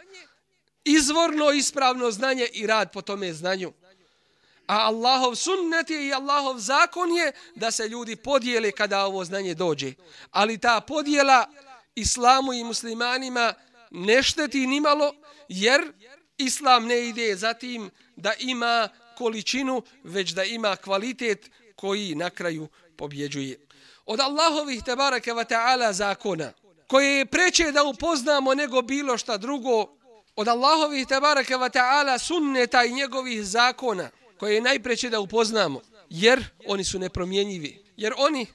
izvorno 0.85 1.51
ispravno 1.51 2.11
znanje 2.11 2.47
i 2.53 2.67
rad 2.67 2.93
po 2.93 3.03
tome 3.03 3.33
znanju. 3.33 3.73
A 4.67 4.87
Allahov 4.87 5.35
sunnet 5.35 5.91
je 5.91 6.07
i 6.07 6.13
Allahov 6.13 6.59
zakon 6.59 7.13
je 7.13 7.33
da 7.55 7.71
se 7.71 7.89
ljudi 7.89 8.17
podijele 8.17 8.71
kada 8.71 9.05
ovo 9.05 9.25
znanje 9.25 9.55
dođe. 9.55 9.93
Ali 10.31 10.59
ta 10.59 10.81
podjela 10.81 11.47
islamu 11.95 12.53
i 12.53 12.65
muslimanima 12.65 13.55
ne 13.91 14.23
šteti 14.23 14.67
nimalo, 14.67 15.15
jer 15.49 15.93
islam 16.39 16.87
ne 16.87 17.09
ide 17.09 17.37
za 17.37 17.55
tim 17.55 17.91
da 18.17 18.33
ima 18.39 18.89
količinu, 19.17 19.83
već 20.05 20.31
da 20.31 20.45
ima 20.45 20.77
kvalitet 20.77 21.51
koji 21.77 22.15
na 22.15 22.31
kraju 22.31 22.69
pobjeđuje. 22.97 23.59
Od 24.07 24.21
Allahovih 24.21 24.83
tebareke 24.85 25.33
wa 25.33 25.45
ta'ala 25.45 25.93
zakona, 25.93 26.53
koje 26.87 27.19
je 27.19 27.27
preče 27.27 27.73
da 27.73 27.85
upoznamo 27.85 28.55
nego 28.55 28.83
bilo 28.83 29.19
šta 29.19 29.37
drugo, 29.37 29.99
od 30.37 30.49
Allahovih 30.49 31.07
tebareke 31.07 31.55
wa 31.55 31.71
ta'ala 31.71 32.19
sunneta 32.19 32.85
i 32.85 32.93
njegovih 32.93 33.45
zakona, 33.45 34.11
koje 34.39 34.55
je 34.55 34.61
najpreće 34.61 35.11
da 35.11 35.21
upoznamo, 35.21 35.81
jer 36.11 36.45
oni 36.67 36.85
su 36.85 36.99
nepromjenjivi, 36.99 37.85
jer 37.97 38.13
oni 38.17 38.47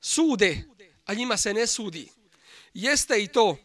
sude, 0.00 0.62
a 1.06 1.14
njima 1.14 1.36
se 1.36 1.54
ne 1.54 1.66
sudi. 1.66 2.08
Jeste 2.74 3.22
i 3.22 3.26
to 3.26 3.56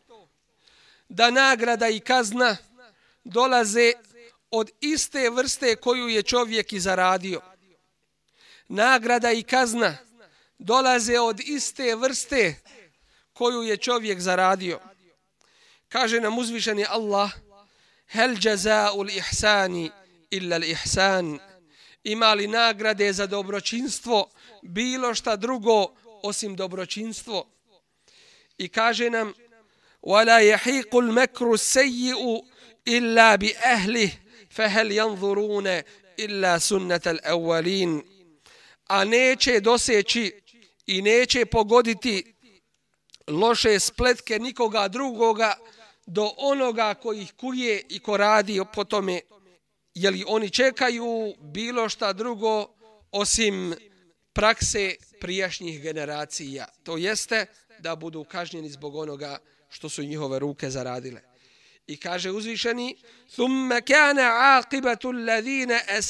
da 1.09 1.31
nagrada 1.31 1.89
i 1.89 1.99
kazna 1.99 2.57
dolaze 3.23 3.93
od 4.51 4.71
iste 4.81 5.29
vrste 5.29 5.75
koju 5.75 6.07
je 6.07 6.23
čovjek 6.23 6.73
i 6.73 6.79
zaradio. 6.79 7.41
Nagrada 8.67 9.31
i 9.31 9.43
kazna 9.43 9.97
dolaze 10.59 11.19
od 11.19 11.39
iste 11.39 11.95
vrste 11.95 12.55
koju 13.33 13.61
je 13.61 13.77
čovjek 13.77 14.19
zaradio. 14.19 14.79
Kaže 15.89 16.19
nam 16.19 16.37
uzvišeni 16.37 16.85
Allah, 16.89 17.31
Hel 18.07 18.35
jaza'ul 18.41 19.09
ihsani 19.09 19.91
illa 20.31 20.57
l'ihsan. 20.57 21.39
Ima 22.03 22.33
li 22.33 22.47
nagrade 22.47 23.13
za 23.13 23.27
dobročinstvo 23.27 24.29
bilo 24.63 25.15
šta 25.15 25.35
drugo 25.35 25.93
osim 26.23 26.55
dobročinstvo? 26.55 27.47
I 28.57 28.69
kaže 28.69 29.09
nam, 29.09 29.33
Wala 30.01 30.39
yahiqul 30.39 31.11
makru 31.11 31.57
sayyi'u 31.57 32.41
إلا 32.88 33.36
بأهله 33.36 34.10
فهل 34.50 34.92
ينظرون 34.92 35.66
إلا 36.18 36.58
سنة 36.58 37.00
الأولين 37.06 38.02
a 38.88 39.04
neće 39.04 39.60
doseći 39.60 40.32
i 40.86 41.02
neće 41.02 41.46
pogoditi 41.46 42.34
loše 43.28 43.80
spletke 43.80 44.38
nikoga 44.38 44.88
drugoga 44.88 45.54
do 46.06 46.30
onoga 46.36 46.94
koji 46.94 47.22
ih 47.22 47.32
kuje 47.32 47.82
i 47.88 47.98
ko 47.98 48.16
radi 48.16 48.60
po 48.74 48.84
tome, 48.84 49.20
je 49.94 50.10
li 50.10 50.24
oni 50.26 50.50
čekaju 50.50 51.34
bilo 51.40 51.88
šta 51.88 52.12
drugo 52.12 52.66
osim 53.12 53.74
prakse 54.32 54.94
prijašnjih 55.20 55.82
generacija. 55.82 56.66
To 56.82 56.96
jeste 56.96 57.46
da 57.78 57.96
budu 57.96 58.24
kažnjeni 58.24 58.68
zbog 58.68 58.96
onoga 58.96 59.38
što 59.68 59.88
su 59.88 60.02
njihove 60.02 60.38
ruke 60.38 60.70
zaradile. 60.70 61.27
I 61.89 61.97
kaže 61.97 62.31
uzvišeni, 62.31 62.95
ثم 63.35 63.77
كان 63.79 64.19
عاقبة 64.19 64.99
الذين 65.05 65.71
en 65.71 66.01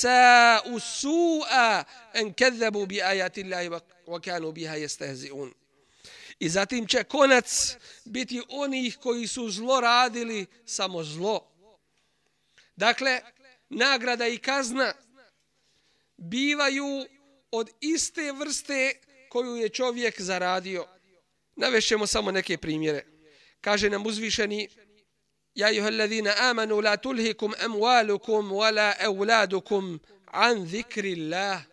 السوء 0.76 1.86
bi 2.88 3.02
ajati 3.02 3.44
Allahi 3.44 3.70
wa 4.08 4.20
kanu 4.20 4.52
biha 4.52 4.76
jestehzi'un. 4.76 5.54
I 6.40 6.50
zatim 6.50 6.88
će 6.88 7.04
konac 7.04 7.78
biti 8.06 8.42
onih 8.50 8.98
koji 8.98 9.28
su 9.28 9.50
zlo 9.50 9.82
radili 9.82 10.46
samo 10.66 11.04
zlo. 11.04 11.48
Dakle, 12.76 13.22
nagrada 13.70 14.28
i 14.28 14.38
kazna 14.38 14.94
bivaju 16.18 17.06
od 17.52 17.70
iste 17.82 18.32
vrste 18.32 18.94
koju 19.30 19.56
je 19.56 19.70
čovjek 19.70 20.22
zaradio. 20.22 20.88
Navešemo 21.56 22.08
samo 22.08 22.32
neke 22.32 22.58
primjere. 22.58 23.06
Kaže 23.62 23.90
nam 23.90 24.06
uzvišeni, 24.06 24.70
يا 25.60 25.68
أيها 25.68 25.88
الذين 25.88 26.28
آمنوا 26.28 26.82
لا 26.82 26.96
تلهكم 26.96 27.54
أموالكم 27.56 28.52
ولا 28.52 29.06
أولادكم 29.06 30.00
عن 30.28 30.64
ذكر 30.64 31.06
الله 31.06 31.66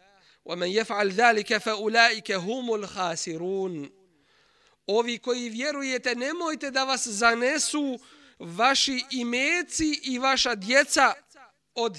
ومن 0.44 0.68
يفعل 0.68 1.10
ذلك 1.10 1.58
فأولئك 1.58 2.32
هم 2.32 2.74
الخاسرون. 2.74 3.90
Ovi 4.86 5.18
koji 5.18 5.48
vjerujete 5.48 6.14
nemojte 6.14 6.70
da 6.70 6.84
vas 6.84 7.06
zanesu 7.06 7.98
vaši 8.38 9.04
imeci 9.10 10.00
i 10.02 10.18
vaša 10.18 10.54
djeca 10.54 11.14
od 11.74 11.98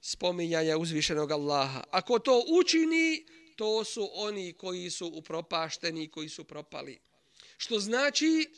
spominjanja 0.00 0.76
uzvišenog 0.76 1.30
Allaha. 1.30 1.84
Ako 1.90 2.18
to 2.18 2.44
učini, 2.48 3.26
to 3.56 3.84
su 3.84 4.10
oni 4.14 4.52
koji 4.52 4.90
su 4.90 5.06
upropašteni, 5.06 6.08
koji 6.08 6.28
su 6.28 6.44
propali. 6.44 6.98
Što 7.56 7.78
znači 7.78 8.50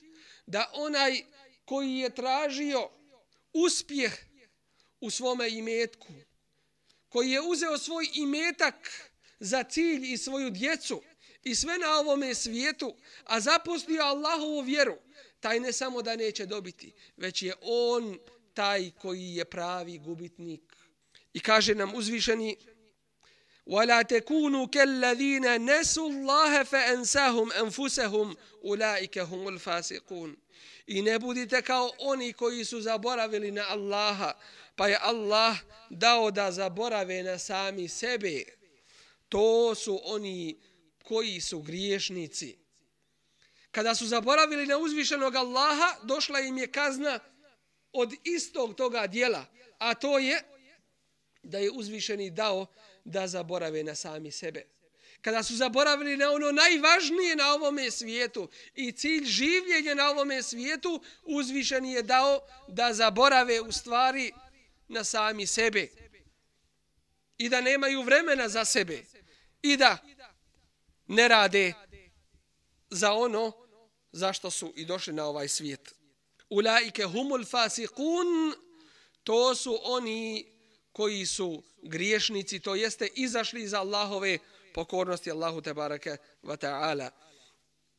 da 0.47 0.71
onaj 0.75 1.23
koji 1.68 1.98
je 1.98 2.16
tražio 2.16 2.90
uspjeh 3.54 4.14
u 5.02 5.10
svome 5.10 5.50
imetku, 5.50 6.14
koji 7.10 7.32
je 7.32 7.42
uzeo 7.42 7.78
svoj 7.78 8.10
imetak 8.14 8.90
za 9.40 9.64
cilj 9.64 10.14
i 10.14 10.18
svoju 10.18 10.50
djecu 10.50 11.02
i 11.44 11.56
sve 11.56 11.78
na 11.78 12.00
ovome 12.00 12.36
svijetu, 12.36 12.96
a 13.24 13.40
zapustio 13.40 14.04
Allahovu 14.04 14.62
vjeru, 14.62 14.98
taj 15.40 15.60
ne 15.60 15.74
samo 15.74 16.02
da 16.02 16.16
neće 16.16 16.46
dobiti, 16.46 16.94
već 17.18 17.42
je 17.42 17.54
on 17.62 18.20
taj 18.54 18.92
koji 18.92 19.36
je 19.36 19.46
pravi 19.46 19.98
gubitnik. 19.98 20.62
I 21.34 21.40
kaže 21.40 21.76
nam 21.76 21.96
uzvišeni 21.96 22.58
ولا 23.66 24.02
تكونوا 24.02 24.68
كالذين 24.68 25.66
نسوا 25.72 26.10
الله 26.10 26.64
فأنساهم 26.64 27.52
أنفسهم 27.52 28.38
أولئك 28.64 29.18
هم 29.20 29.48
الفاسقون 29.48 30.38
I 30.89 31.03
ne 31.03 31.19
budite 31.19 31.63
kao 31.63 31.91
oni 31.99 32.33
koji 32.33 32.65
su 32.65 32.81
zaboravili 32.81 33.51
na 33.51 33.65
Allaha, 33.69 34.33
pa 34.77 34.89
je 34.89 34.99
Allah 35.01 35.57
dao 35.91 36.31
da 36.31 36.53
zaborave 36.53 37.23
na 37.23 37.39
sami 37.39 37.89
sebe. 37.89 38.45
To 39.29 39.75
su 39.75 40.01
oni 40.05 40.61
koji 41.05 41.41
su 41.41 41.61
griješnici. 41.61 42.59
Kada 43.71 43.95
su 43.95 44.07
zaboravili 44.07 44.67
na 44.67 44.79
uzvišenog 44.79 45.35
Allaha, 45.35 45.97
došla 46.03 46.41
im 46.41 46.59
je 46.59 46.73
kazna 46.73 47.21
od 47.93 48.13
istog 48.25 48.75
toga 48.75 49.07
dijela, 49.07 49.47
a 49.79 49.95
to 49.95 50.19
je 50.19 50.43
da 51.43 51.59
je 51.59 51.71
uzvišeni 51.71 52.31
dao 52.31 52.67
da 53.05 53.27
zaborave 53.27 53.85
na 53.85 53.95
sami 53.95 54.31
sebe. 54.31 54.78
Kada 55.23 55.43
su 55.43 55.57
zaboravili 55.57 56.17
na 56.17 56.31
ono 56.31 56.53
najvažnije 56.53 57.37
na 57.37 57.55
ovome 57.55 57.91
svijetu 57.91 58.49
i 58.75 58.93
cilj 58.93 59.25
življenja 59.25 59.95
na 59.95 60.11
ovome 60.11 60.43
svijetu, 60.43 61.03
uzvišeni 61.23 61.93
je 61.93 62.03
dao 62.03 62.41
da 62.69 62.95
zaborave 62.95 63.61
u 63.61 63.73
stvari 63.73 64.33
na 64.89 65.05
sami 65.05 65.47
sebe. 65.47 65.89
I 67.39 67.49
da 67.49 67.61
nemaju 67.61 68.03
vremena 68.03 68.49
za 68.49 68.65
sebe. 68.65 69.05
I 69.63 69.77
da 69.77 69.99
ne 71.07 71.29
rade 71.29 71.75
za 72.91 73.13
ono 73.13 73.53
zašto 74.13 74.51
su 74.51 74.73
i 74.77 74.85
došli 74.85 75.13
na 75.13 75.25
ovaj 75.25 75.49
svijet. 75.49 75.95
Ulaike 76.51 77.05
humul 77.05 77.45
fasikun, 77.45 78.55
to 79.25 79.55
su 79.55 79.79
oni 79.83 80.47
koji 80.93 81.27
su 81.27 81.63
griješnici, 81.83 82.61
to 82.61 82.75
jeste 82.75 83.09
izašli 83.15 83.63
iz 83.63 83.75
Allahove 83.75 84.39
pokornosti 84.78 85.32
Allahu 85.32 85.62
te 85.62 85.74
barake 85.74 86.18
wa 86.44 86.58
ta'ala. 86.58 87.12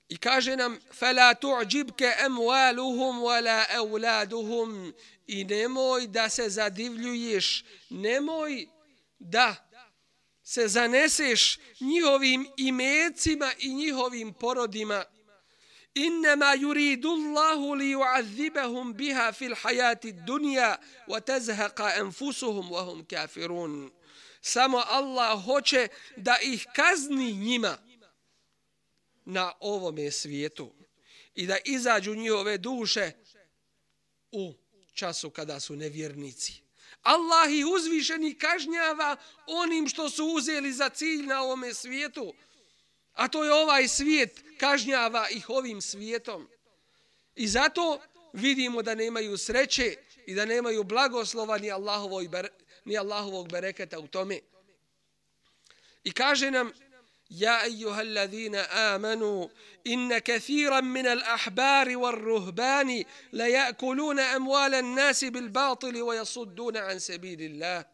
I 0.08 0.16
kaže 0.16 0.56
nam, 0.56 0.78
فَلَا 0.92 1.32
تُعْجِبْكَ 1.32 2.02
أَمْوَالُهُمْ 2.02 3.22
وَلَا 3.22 3.76
أَوْلَادُهُمْ 3.76 4.92
I 5.26 5.44
nemoj 5.44 6.06
da 6.06 6.28
se 6.28 6.48
zadivljuješ, 6.48 7.64
nemoj 7.90 8.66
da 9.18 9.56
se 10.42 10.68
zaneseš 10.68 11.58
njihovim 11.80 12.46
imecima 12.56 13.52
i 13.58 13.74
njihovim 13.74 14.32
porodima, 14.32 15.04
إنما 15.96 16.54
يريد 16.54 17.06
الله 17.06 17.76
ليعذبهم 17.76 18.92
بها 18.92 19.30
في 19.30 19.46
الحياة 19.46 20.00
الدنيا 20.04 20.78
وتزهق 21.08 21.80
أنفسهم 21.80 22.72
وهم 22.72 23.02
كافرون 23.02 23.92
Samo 24.41 24.83
Allah 24.87 25.45
hoće 25.45 25.87
da 26.15 26.37
ih 26.41 26.67
kazni 26.75 27.33
njima 27.33 27.77
na 29.25 29.53
ovome 29.59 30.11
svijetu 30.11 30.73
i 31.35 31.47
da 31.47 31.57
izađu 31.65 32.15
njihove 32.15 32.57
duše 32.57 33.11
u 34.31 34.53
času 34.93 35.29
kada 35.29 35.59
su 35.59 35.75
nevjernici. 35.75 36.53
Allah 37.01 37.51
i 37.51 37.63
uzvišeni 37.63 38.37
kažnjava 38.37 39.15
onim 39.47 39.87
što 39.87 40.09
su 40.09 40.25
uzeli 40.25 40.73
za 40.73 40.89
cilj 40.89 41.25
na 41.25 41.41
ovome 41.41 41.73
svijetu. 41.73 42.33
A 43.13 43.27
to 43.27 43.43
je 43.43 43.53
ovaj 43.53 43.87
svijet 43.87 44.43
kažnjava 44.57 45.29
ih 45.29 45.49
ovim 45.49 45.81
svijetom. 45.81 46.49
I 47.35 47.47
zato 47.47 48.01
vidimo 48.33 48.81
da 48.81 48.95
nemaju 48.95 49.37
sreće 49.37 49.95
i 50.25 50.35
da 50.35 50.45
nemaju 50.45 50.83
blagoslova 50.83 51.57
ni 51.57 51.69
ber 52.29 52.49
ni 52.89 52.97
Allahovog 52.97 53.51
bereketa 53.51 53.99
u 53.99 54.07
tome. 54.07 54.39
I 56.03 56.11
kaže 56.11 56.51
nam, 56.51 56.73
يا 57.31 57.63
أيها 57.63 58.01
الذين 58.01 58.55
آمنوا 58.55 59.47
إن 59.87 60.17
كثيرا 60.17 60.81
من 60.81 61.07
الأحبار 61.07 61.97
والرهبان 61.97 63.03
ليأكلون 63.33 64.19
أموال 64.19 64.73
الناس 64.73 65.23
بالباطل 65.23 66.01
ويصدون 66.01 66.77
عن 66.77 66.99
سبيل 66.99 67.41
الله 67.41 67.85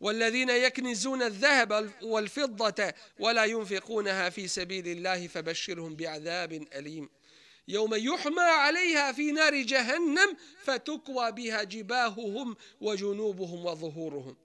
والذين 0.00 0.50
يكنزون 0.50 1.22
الذهب 1.22 1.90
والفضة 2.02 2.92
ولا 3.18 3.44
ينفقونها 3.44 4.30
في 4.30 4.48
سبيل 4.48 4.88
الله 4.88 5.26
فبشرهم 5.26 5.96
بعذاب 5.96 6.52
أليم 6.52 7.08
يوم 7.67 7.95
يحمى 7.95 8.41
عليها 8.41 9.11
في 9.11 9.31
نار 9.31 9.61
جهنم 9.61 10.37
فتكوى 10.63 11.31
بها 11.31 11.63
جباههم 11.63 12.55
وجنوبهم 12.81 13.65
وظهورهم 13.65 14.35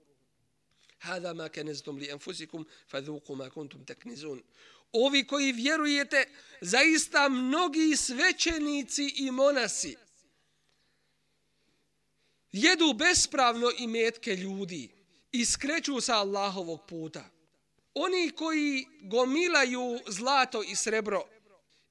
هذا 0.99 1.33
ما 1.33 1.47
كنزتم 1.47 1.99
لأنفسكم 1.99 2.65
فذوقوا 2.87 3.35
ما 3.35 3.47
كنتم 3.47 3.83
تكنزون 3.83 4.43
Ovi 4.91 5.27
koji 5.27 5.51
vjerujete, 5.51 6.29
zaista 6.61 7.29
mnogi 7.29 7.95
svećenici 7.95 9.13
i 9.15 9.31
monasi 9.31 9.97
jedu 12.51 12.93
bespravno 12.93 13.71
i 13.77 13.87
metke 13.87 14.35
ljudi 14.35 14.89
i 15.31 15.45
skreću 15.45 16.01
sa 16.01 16.15
Allahovog 16.15 16.85
puta. 16.87 17.29
Oni 17.93 18.31
koji 18.31 18.85
gomilaju 19.01 19.99
zlato 20.07 20.63
i 20.63 20.75
srebro 20.75 21.32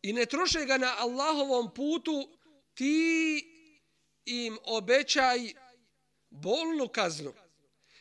i 0.04 0.14
ne 0.14 0.26
troše 0.26 0.66
ga 0.66 0.78
na 0.78 0.96
Allahovom 0.98 1.74
putu, 1.74 2.30
ti 2.74 3.46
im 4.26 4.58
obećaj 4.64 5.54
bolnu 6.30 6.88
kaznu. 6.88 7.34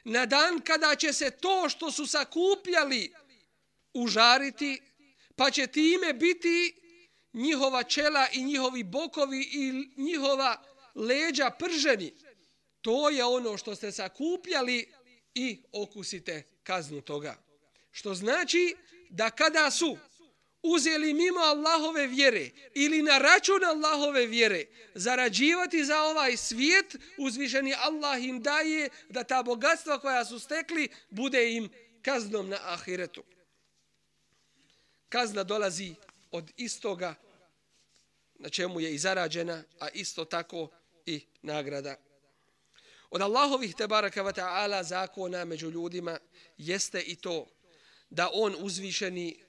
Na 0.05 0.27
dan 0.27 0.61
kada 0.61 0.97
će 0.97 1.13
se 1.13 1.31
to 1.31 1.69
što 1.69 1.91
su 1.91 2.07
sakupljali 2.07 3.13
užariti, 3.95 4.83
pa 5.37 5.51
će 5.51 5.67
time 5.67 6.13
biti 6.13 6.75
njihova 7.33 7.83
čela 7.83 8.27
i 8.33 8.45
njihovi 8.45 8.85
bokovi 8.85 9.49
i 9.53 9.73
njihova 9.97 10.63
leđa 10.95 11.51
prženi 11.51 12.15
To 12.83 13.11
je 13.11 13.25
ono 13.25 13.57
što 13.57 13.75
ste 13.75 13.93
sakupljali 13.93 14.93
i 15.35 15.63
okusite 15.73 16.43
kaznu 16.63 17.01
toga. 17.01 17.37
Što 17.91 18.15
znači 18.15 18.77
da 19.11 19.31
kada 19.31 19.71
su 19.71 19.99
uzeli 20.63 21.15
mimo 21.15 21.41
Allahove 21.41 22.07
vjere 22.07 22.51
ili 22.75 23.03
na 23.03 23.19
račun 23.19 23.65
Allahove 23.65 24.27
vjere 24.27 24.67
zarađivati 24.95 25.85
za 25.85 26.03
ovaj 26.03 26.37
svijet, 26.37 26.97
uzvišeni 27.19 27.75
Allah 27.75 28.25
im 28.25 28.43
daje 28.43 28.89
da 29.09 29.25
ta 29.25 29.43
bogatstva 29.43 29.99
koja 29.99 30.25
su 30.25 30.39
stekli 30.39 30.89
bude 31.11 31.53
im 31.53 31.71
kaznom 32.03 32.49
na 32.49 32.59
ahiretu. 32.63 33.23
Kazna 35.09 35.45
dolazi 35.45 35.95
od 36.31 36.53
istoga 36.57 37.15
na 38.43 38.49
čemu 38.49 38.81
je 38.81 38.95
i 38.95 38.99
zarađena, 38.99 39.63
a 39.81 39.89
isto 39.89 40.25
tako 40.25 40.69
i 41.07 41.21
nagrada. 41.43 41.97
Od 43.11 43.21
Allahovih 43.23 43.75
tebaraka 43.75 44.23
wa 44.23 44.33
ta'ala 44.33 44.83
zakona 44.83 45.45
među 45.45 45.71
ljudima 45.71 46.19
jeste 46.59 47.01
i 47.01 47.17
to 47.17 47.47
da 48.11 48.31
on 48.33 48.57
uzvišeni 48.59 49.42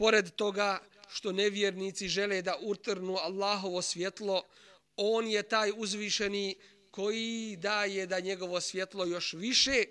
pored 0.00 0.30
toga 0.30 0.80
što 1.08 1.32
nevjernici 1.32 2.08
žele 2.08 2.42
da 2.42 2.56
utrnu 2.60 3.16
Allahovo 3.16 3.82
svjetlo, 3.82 4.42
on 4.96 5.26
je 5.26 5.42
taj 5.42 5.72
uzvišeni 5.76 6.54
koji 6.90 7.56
daje 7.56 8.06
da 8.06 8.20
njegovo 8.20 8.60
svjetlo 8.60 9.04
još 9.04 9.32
više 9.32 9.84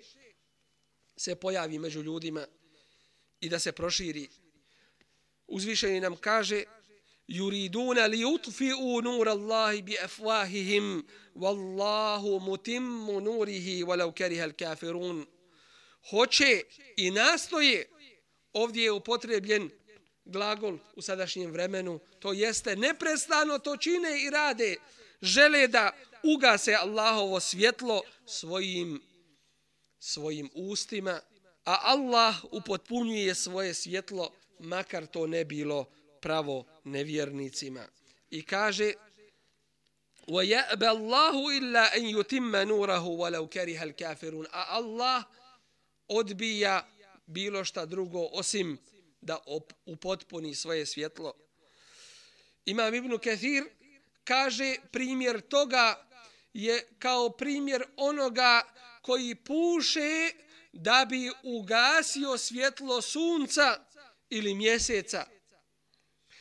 se 1.16 1.34
pojavi 1.34 1.78
među 1.78 2.02
ljudima 2.02 2.46
i 3.40 3.48
da 3.48 3.58
se 3.58 3.72
proširi. 3.72 4.28
Uzvišeni 5.46 6.00
nam 6.00 6.16
kaže 6.16 6.64
yuriduna 7.28 8.08
li 8.08 8.18
yutfi'u 8.18 9.02
nur 9.02 9.28
Allah 9.28 9.82
bi 9.82 9.96
afwahihim 9.98 11.06
wallahu 11.34 12.40
mutimmu 12.40 13.20
nurihi 13.20 13.84
walau 13.84 14.12
kariha 14.18 14.44
al-kafirun 14.44 15.26
hoće 16.10 16.62
i 16.96 17.10
nastoje 17.10 17.88
ovdje 18.52 18.84
je 18.84 18.92
upotrebljen 18.92 19.70
glagol 20.25 20.77
u 20.95 21.01
sadašnjem 21.01 21.51
vremenu 21.51 21.99
to 22.19 22.33
jeste 22.33 22.75
neprestano 22.75 23.59
to 23.59 23.77
čine 23.77 24.21
i 24.27 24.29
rade 24.29 24.75
žele 25.21 25.67
da 25.67 25.91
ugase 26.23 26.73
Allahovo 26.73 27.39
svjetlo 27.39 28.01
svojim 28.25 29.01
svojim 29.99 30.49
ustima 30.53 31.21
a 31.65 31.77
Allah 31.81 32.35
upotpunjuje 32.51 33.35
svoje 33.35 33.73
svjetlo 33.73 34.31
makar 34.59 35.05
to 35.05 35.27
ne 35.27 35.45
bilo 35.45 35.85
pravo 36.21 36.65
nevjernicima. 36.83 37.87
I 38.29 38.45
kaže 38.45 38.93
وَيَأْبَ 40.27 40.83
اللَّهُ 40.83 41.35
إِلَّا 41.57 41.97
أَنْ 41.97 42.03
يُتِمَّ 42.19 42.55
نُورَهُ 42.55 43.05
وَلَوْ 43.05 43.47
كَرِهَ 43.47 43.83
الْكَافِرُونَ 43.83 44.45
A 44.51 44.65
Allah 44.69 45.23
odbija 46.07 46.87
bilo 47.25 47.65
šta 47.65 47.85
drugo 47.85 48.29
osim 48.31 48.77
da 49.20 49.38
upotpuni 49.86 50.54
svoje 50.54 50.86
svjetlo. 50.86 51.34
Imam 52.64 52.94
Ibn 52.94 53.18
Kathir 53.18 53.64
kaže 54.24 54.76
primjer 54.92 55.40
toga 55.40 56.06
je 56.52 56.88
kao 56.98 57.30
primjer 57.30 57.84
onoga 57.96 58.62
koji 59.02 59.34
puše 59.34 60.32
da 60.72 61.06
bi 61.08 61.30
ugasio 61.42 62.38
svjetlo 62.38 63.02
sunca 63.02 63.84
ili 64.28 64.54
mjeseca. 64.54 65.26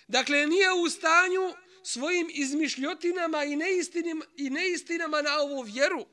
Dakle, 0.07 0.47
nije 0.47 0.73
u 0.73 0.89
stanju 0.89 1.53
svojim 1.83 2.29
izmišljotinama 2.33 3.43
i 3.43 3.55
neistinama, 3.55 4.25
i 4.37 4.49
neistinama 4.49 5.21
na 5.21 5.39
ovu 5.39 5.61
vjeru 5.61 6.05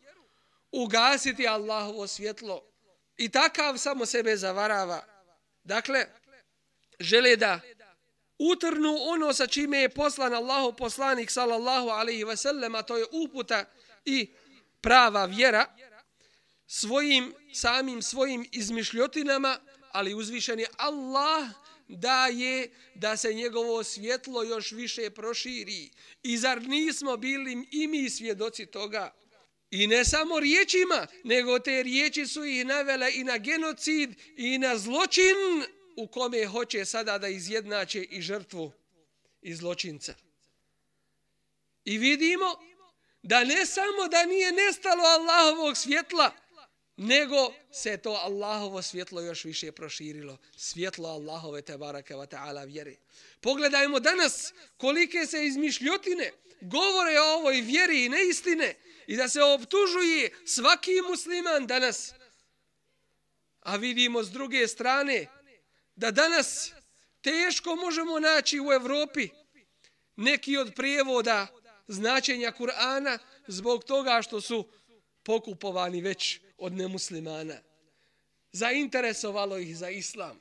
ugasiti 0.72 1.48
Allahovo 1.48 2.06
svjetlo. 2.06 2.72
I 3.16 3.28
takav 3.28 3.78
samo 3.78 4.06
sebe 4.06 4.36
zavarava. 4.36 5.04
Dakle, 5.64 6.06
žele 7.00 7.36
da 7.36 7.60
utrnu 8.38 8.96
ono 9.00 9.32
sa 9.32 9.46
čime 9.46 9.78
je 9.78 9.88
poslan 9.88 10.34
Allahov 10.34 10.76
poslanik 10.76 11.30
sallallahu 11.30 11.88
alaihi 11.88 12.24
ve 12.24 12.36
sellem, 12.36 12.74
a 12.74 12.82
to 12.82 12.96
je 12.96 13.04
uputa 13.12 13.64
i 14.04 14.30
prava 14.80 15.24
vjera 15.24 15.76
svojim 16.66 17.34
samim 17.52 18.02
svojim 18.02 18.46
izmišljotinama, 18.52 19.58
ali 19.92 20.14
uzvišeni 20.14 20.66
Allah 20.76 21.48
daje 21.88 22.70
da 22.94 23.16
se 23.16 23.34
njegovo 23.34 23.84
svjetlo 23.84 24.42
još 24.42 24.72
više 24.72 25.10
proširi. 25.10 25.90
I 26.22 26.38
zar 26.38 26.62
nismo 26.62 27.16
bili 27.16 27.68
i 27.70 27.86
mi 27.86 28.10
svjedoci 28.10 28.66
toga? 28.66 29.14
I 29.70 29.86
ne 29.86 30.04
samo 30.04 30.40
riječima, 30.40 31.06
nego 31.24 31.58
te 31.58 31.82
riječi 31.82 32.26
su 32.26 32.44
ih 32.44 32.66
navele 32.66 33.10
i 33.14 33.24
na 33.24 33.38
genocid 33.38 34.14
i 34.36 34.58
na 34.58 34.78
zločin 34.78 35.36
u 35.96 36.06
kome 36.08 36.46
hoće 36.46 36.84
sada 36.84 37.18
da 37.18 37.28
izjednače 37.28 38.02
i 38.02 38.22
žrtvu 38.22 38.72
i 39.42 39.54
zločinca. 39.54 40.14
I 41.84 41.98
vidimo 41.98 42.58
da 43.22 43.44
ne 43.44 43.66
samo 43.66 44.08
da 44.10 44.24
nije 44.24 44.52
nestalo 44.52 45.02
Allahovog 45.02 45.76
svjetla, 45.76 46.30
nego 46.96 47.52
se 47.72 47.96
to 47.96 48.10
Allahovo 48.10 48.82
svjetlo 48.82 49.20
još 49.20 49.44
više 49.44 49.72
proširilo. 49.72 50.38
Svjetlo 50.56 51.08
Allahove 51.08 51.62
te 51.62 51.76
baraka 51.78 52.14
wa 52.14 52.26
ta'ala 52.26 52.66
vjere. 52.66 52.96
Pogledajmo 53.40 54.00
danas 54.00 54.52
kolike 54.76 55.26
se 55.26 55.46
izmišljotine 55.46 56.32
govore 56.60 57.20
o 57.20 57.34
ovoj 57.34 57.60
vjeri 57.60 58.04
i 58.04 58.08
neistine 58.08 58.74
i 59.06 59.16
da 59.16 59.28
se 59.28 59.42
optužuje 59.42 60.30
svaki 60.46 61.00
musliman 61.08 61.66
danas. 61.66 62.12
A 63.60 63.76
vidimo 63.76 64.22
s 64.22 64.30
druge 64.30 64.68
strane 64.68 65.26
da 65.96 66.10
danas 66.10 66.72
teško 67.20 67.76
možemo 67.76 68.20
naći 68.20 68.60
u 68.60 68.72
Evropi 68.72 69.28
neki 70.16 70.56
od 70.56 70.74
prijevoda 70.74 71.46
značenja 71.88 72.52
Kur'ana 72.58 73.18
zbog 73.46 73.84
toga 73.84 74.22
što 74.22 74.40
su 74.40 74.68
pokupovani 75.22 76.00
već 76.00 76.40
od 76.58 76.72
nemuslimana. 76.72 77.54
Zainteresovalo 78.52 79.58
ih 79.58 79.76
za 79.76 79.90
islam. 79.90 80.40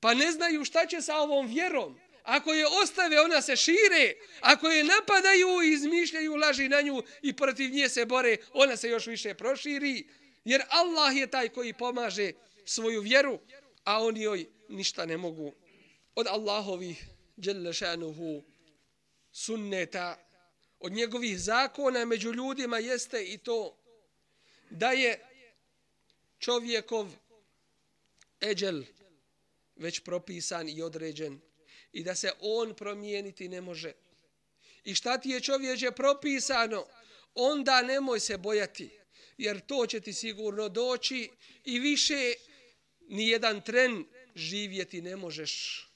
Pa 0.00 0.14
ne 0.14 0.32
znaju 0.32 0.64
šta 0.64 0.86
će 0.86 1.02
sa 1.02 1.16
ovom 1.16 1.46
vjerom. 1.46 2.00
Ako 2.22 2.52
je 2.52 2.66
ostave, 2.82 3.20
ona 3.20 3.42
se 3.42 3.56
šire. 3.56 4.14
Ako 4.40 4.68
je 4.68 4.84
napadaju 4.84 5.62
izmišljaju 5.62 6.36
laži 6.36 6.68
na 6.68 6.80
nju 6.80 7.02
i 7.22 7.36
protiv 7.36 7.70
nje 7.70 7.88
se 7.88 8.04
bore, 8.04 8.36
ona 8.52 8.76
se 8.76 8.88
još 8.88 9.06
više 9.06 9.34
proširi. 9.34 10.08
Jer 10.44 10.62
Allah 10.68 11.16
je 11.16 11.26
taj 11.26 11.48
koji 11.48 11.72
pomaže 11.72 12.32
svoju 12.64 13.00
vjeru, 13.00 13.38
a 13.84 14.02
oni 14.04 14.22
joj 14.22 14.46
ništa 14.68 15.06
ne 15.06 15.16
mogu. 15.16 15.52
Od 16.14 16.26
Allahovih 16.26 17.06
dželešanuhu 17.40 18.42
sunneta, 19.32 20.18
od 20.80 20.92
njegovih 20.92 21.40
zakona 21.40 22.04
među 22.04 22.32
ljudima 22.32 22.78
jeste 22.78 23.24
i 23.24 23.38
to 23.38 23.76
da 24.70 24.90
je 24.90 25.20
čovjekov 26.38 27.08
eđel 28.40 28.82
već 29.76 30.00
propisan 30.00 30.68
i 30.68 30.82
određen 30.82 31.40
i 31.92 32.04
da 32.04 32.14
se 32.14 32.32
on 32.40 32.74
promijeniti 32.74 33.48
ne 33.48 33.60
može. 33.60 33.92
I 34.84 34.94
šta 34.94 35.18
ti 35.18 35.28
je 35.28 35.40
čovječe 35.40 35.90
propisano, 35.90 36.86
onda 37.34 37.82
nemoj 37.82 38.20
se 38.20 38.38
bojati, 38.38 38.90
jer 39.38 39.60
to 39.60 39.86
će 39.86 40.00
ti 40.00 40.12
sigurno 40.12 40.68
doći 40.68 41.30
i 41.64 41.78
više 41.78 42.32
ni 43.10 43.28
jedan 43.28 43.60
tren 43.60 44.04
živjeti 44.34 45.02
ne 45.02 45.16
možeš. 45.16 45.86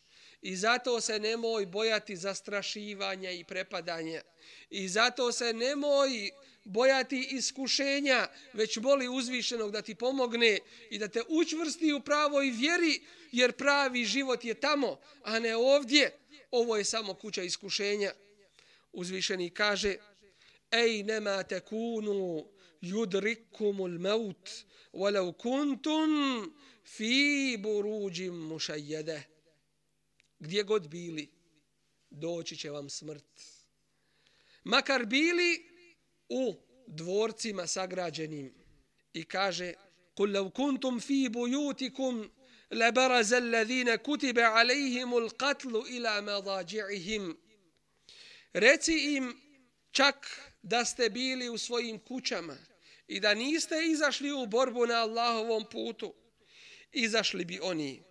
I 0.42 0.56
zato 0.56 1.00
se 1.00 1.18
nemoj 1.18 1.66
bojati 1.66 2.16
zastrašivanja 2.16 3.30
i 3.30 3.44
prepadanja. 3.44 4.22
I 4.70 4.88
zato 4.88 5.32
se 5.32 5.52
nemoj 5.52 6.30
bojati 6.64 7.28
iskušenja, 7.30 8.28
već 8.52 8.78
boli 8.78 9.08
uzvišenog 9.08 9.72
da 9.72 9.82
ti 9.82 9.94
pomogne 9.94 10.58
i 10.90 10.98
da 10.98 11.08
te 11.08 11.22
učvrsti 11.28 11.92
u 11.92 12.00
pravoj 12.00 12.50
vjeri, 12.50 13.00
jer 13.32 13.52
pravi 13.52 14.04
život 14.04 14.44
je 14.44 14.54
tamo, 14.54 15.00
a 15.22 15.38
ne 15.38 15.56
ovdje. 15.56 16.18
Ovo 16.50 16.76
je 16.76 16.84
samo 16.84 17.14
kuća 17.14 17.42
iskušenja. 17.42 18.12
Uzvišeni 18.92 19.50
kaže, 19.50 19.96
Ej, 20.70 21.02
nema 21.02 21.42
te 21.42 21.60
kunu, 21.60 22.46
judrikumul 22.80 23.98
maut, 23.98 24.50
walau 24.93 25.33
kuntum 25.37 26.11
fi 26.85 27.57
buruđim 27.59 28.35
mušajjede. 28.47 29.23
Gdje 30.39 30.63
god 30.63 30.87
bili, 30.87 31.29
doći 32.09 32.57
će 32.57 32.69
vam 32.69 32.89
smrt. 32.89 33.41
Makar 34.63 35.05
bili 35.05 35.65
u 36.29 36.55
dvorcima 36.87 37.67
sagrađenim 37.67 38.53
i 39.13 39.23
kaže 39.23 39.73
قل 40.19 40.31
لو 40.31 40.49
كنتم 40.49 40.99
في 40.99 41.27
بيوتكم 41.27 42.29
لبرز 42.71 43.33
الذين 43.33 43.95
كتب 43.95 44.39
عليهم 44.39 45.17
القتل 45.17 45.75
إلى 45.75 46.21
مضاجعهم 46.21 47.37
Reci 48.53 49.15
im 49.15 49.41
čak 49.91 50.27
da 50.63 50.85
ste 50.85 51.09
bili 51.09 51.49
u 51.49 51.57
svojim 51.57 51.99
kućama 51.99 52.57
i 53.14 53.20
da 53.20 53.34
niste 53.34 53.74
izašli 53.86 54.32
u 54.32 54.46
borbu 54.46 54.86
na 54.86 54.94
Allahovom 54.94 55.64
putu, 55.70 56.14
izašli 56.92 57.44
bi 57.44 57.60
oni 57.62 58.02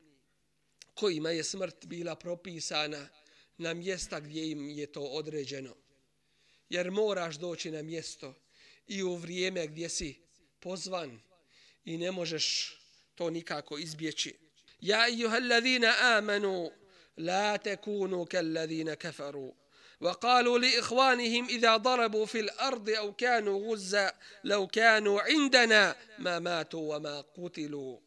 kojima 0.94 1.30
je 1.30 1.44
smrt 1.44 1.86
bila 1.86 2.16
propisana 2.16 3.10
na 3.58 3.74
mjesta 3.74 4.20
gdje 4.20 4.52
im 4.52 4.70
je 4.70 4.92
to 4.92 5.02
određeno. 5.02 5.76
Jer 6.70 6.92
moraš 6.92 7.36
doći 7.36 7.72
na 7.72 7.82
mjesto 7.82 8.36
i 8.88 9.04
u 9.04 9.16
vrijeme 9.16 9.68
gdje 9.68 9.90
si 9.90 10.20
pozvan 10.60 11.20
i 11.86 11.98
ne 11.98 12.12
možeš 12.12 12.78
to 13.16 13.30
nikako 13.30 13.78
izbjeći. 13.78 14.36
Ja 14.80 15.08
ejuhallazina 15.08 15.94
amanu 16.00 16.72
la 17.18 17.58
tekunu 17.58 18.26
kallazina 18.26 18.96
kafaru. 18.96 19.63
وقالوا 20.04 20.60
لإخوانهم 20.60 21.46
إذا 21.46 21.78
ضربوا 21.78 22.26
في 22.26 22.40
الأرض 22.40 22.90
أو 22.90 23.14
كانوا 23.14 23.72
غزا 23.72 24.14
لو 24.44 24.68
كانوا 24.68 25.22
عندنا 25.22 25.96
ما 26.20 26.40
ماتوا 26.40 26.96
وما 26.96 27.22
قتلوا. 27.22 27.98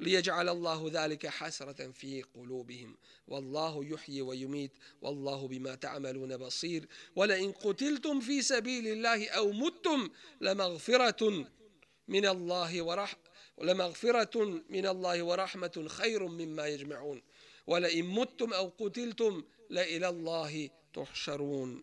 ليجعل 0.00 0.48
الله 0.48 0.90
ذلك 0.92 1.26
حسرة 1.26 1.90
في 1.90 2.22
قلوبهم. 2.22 2.96
والله 3.28 3.84
يحيي 3.84 4.22
ويميت. 4.22 4.70
والله 5.02 5.48
بما 5.48 5.74
تعملون 5.74 6.36
بصير. 6.36 6.88
ولئن 7.16 7.52
قتلتم 7.52 8.20
في 8.20 8.42
سبيل 8.42 8.86
الله 8.88 9.28
أو 9.28 9.52
متم 9.52 10.10
لمغفرة 10.40 11.46
من 12.08 12.26
الله 12.26 12.82
ورح 12.82 13.16
لمغفرة 13.62 14.44
من 14.68 14.86
الله 14.86 15.22
ورحمة 15.22 15.86
خير 15.88 16.26
مما 16.26 16.66
يجمعون. 16.66 17.22
ولئن 17.66 18.04
متم 18.04 18.52
أو 18.52 18.72
قتلتم 18.78 19.44
لإلى 19.70 20.08
الله 20.08 20.70
tuhšarun. 20.96 21.82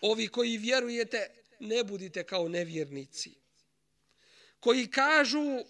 Ovi 0.00 0.28
koji 0.28 0.58
vjerujete, 0.58 1.30
ne 1.60 1.84
budite 1.84 2.24
kao 2.24 2.48
nevjernici. 2.48 3.34
Koji 4.60 4.90
kažu 4.90 5.64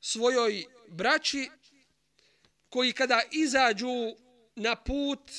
svojoj 0.00 0.64
braći, 0.88 1.50
koji 2.68 2.92
kada 2.92 3.22
izađu 3.32 4.16
na 4.56 4.76
put 4.76 5.30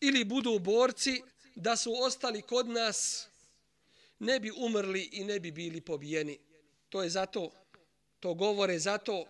ili 0.00 0.24
budu 0.24 0.58
borci, 0.58 1.22
da 1.54 1.76
su 1.76 1.94
ostali 2.02 2.42
kod 2.42 2.68
nas, 2.68 3.28
ne 4.18 4.40
bi 4.40 4.50
umrli 4.56 5.08
i 5.12 5.24
ne 5.24 5.40
bi 5.40 5.50
bili 5.50 5.80
pobijeni. 5.80 6.38
To 6.88 7.02
je 7.02 7.10
zato, 7.10 7.50
to 8.20 8.34
govore 8.34 8.78
zato 8.78 9.24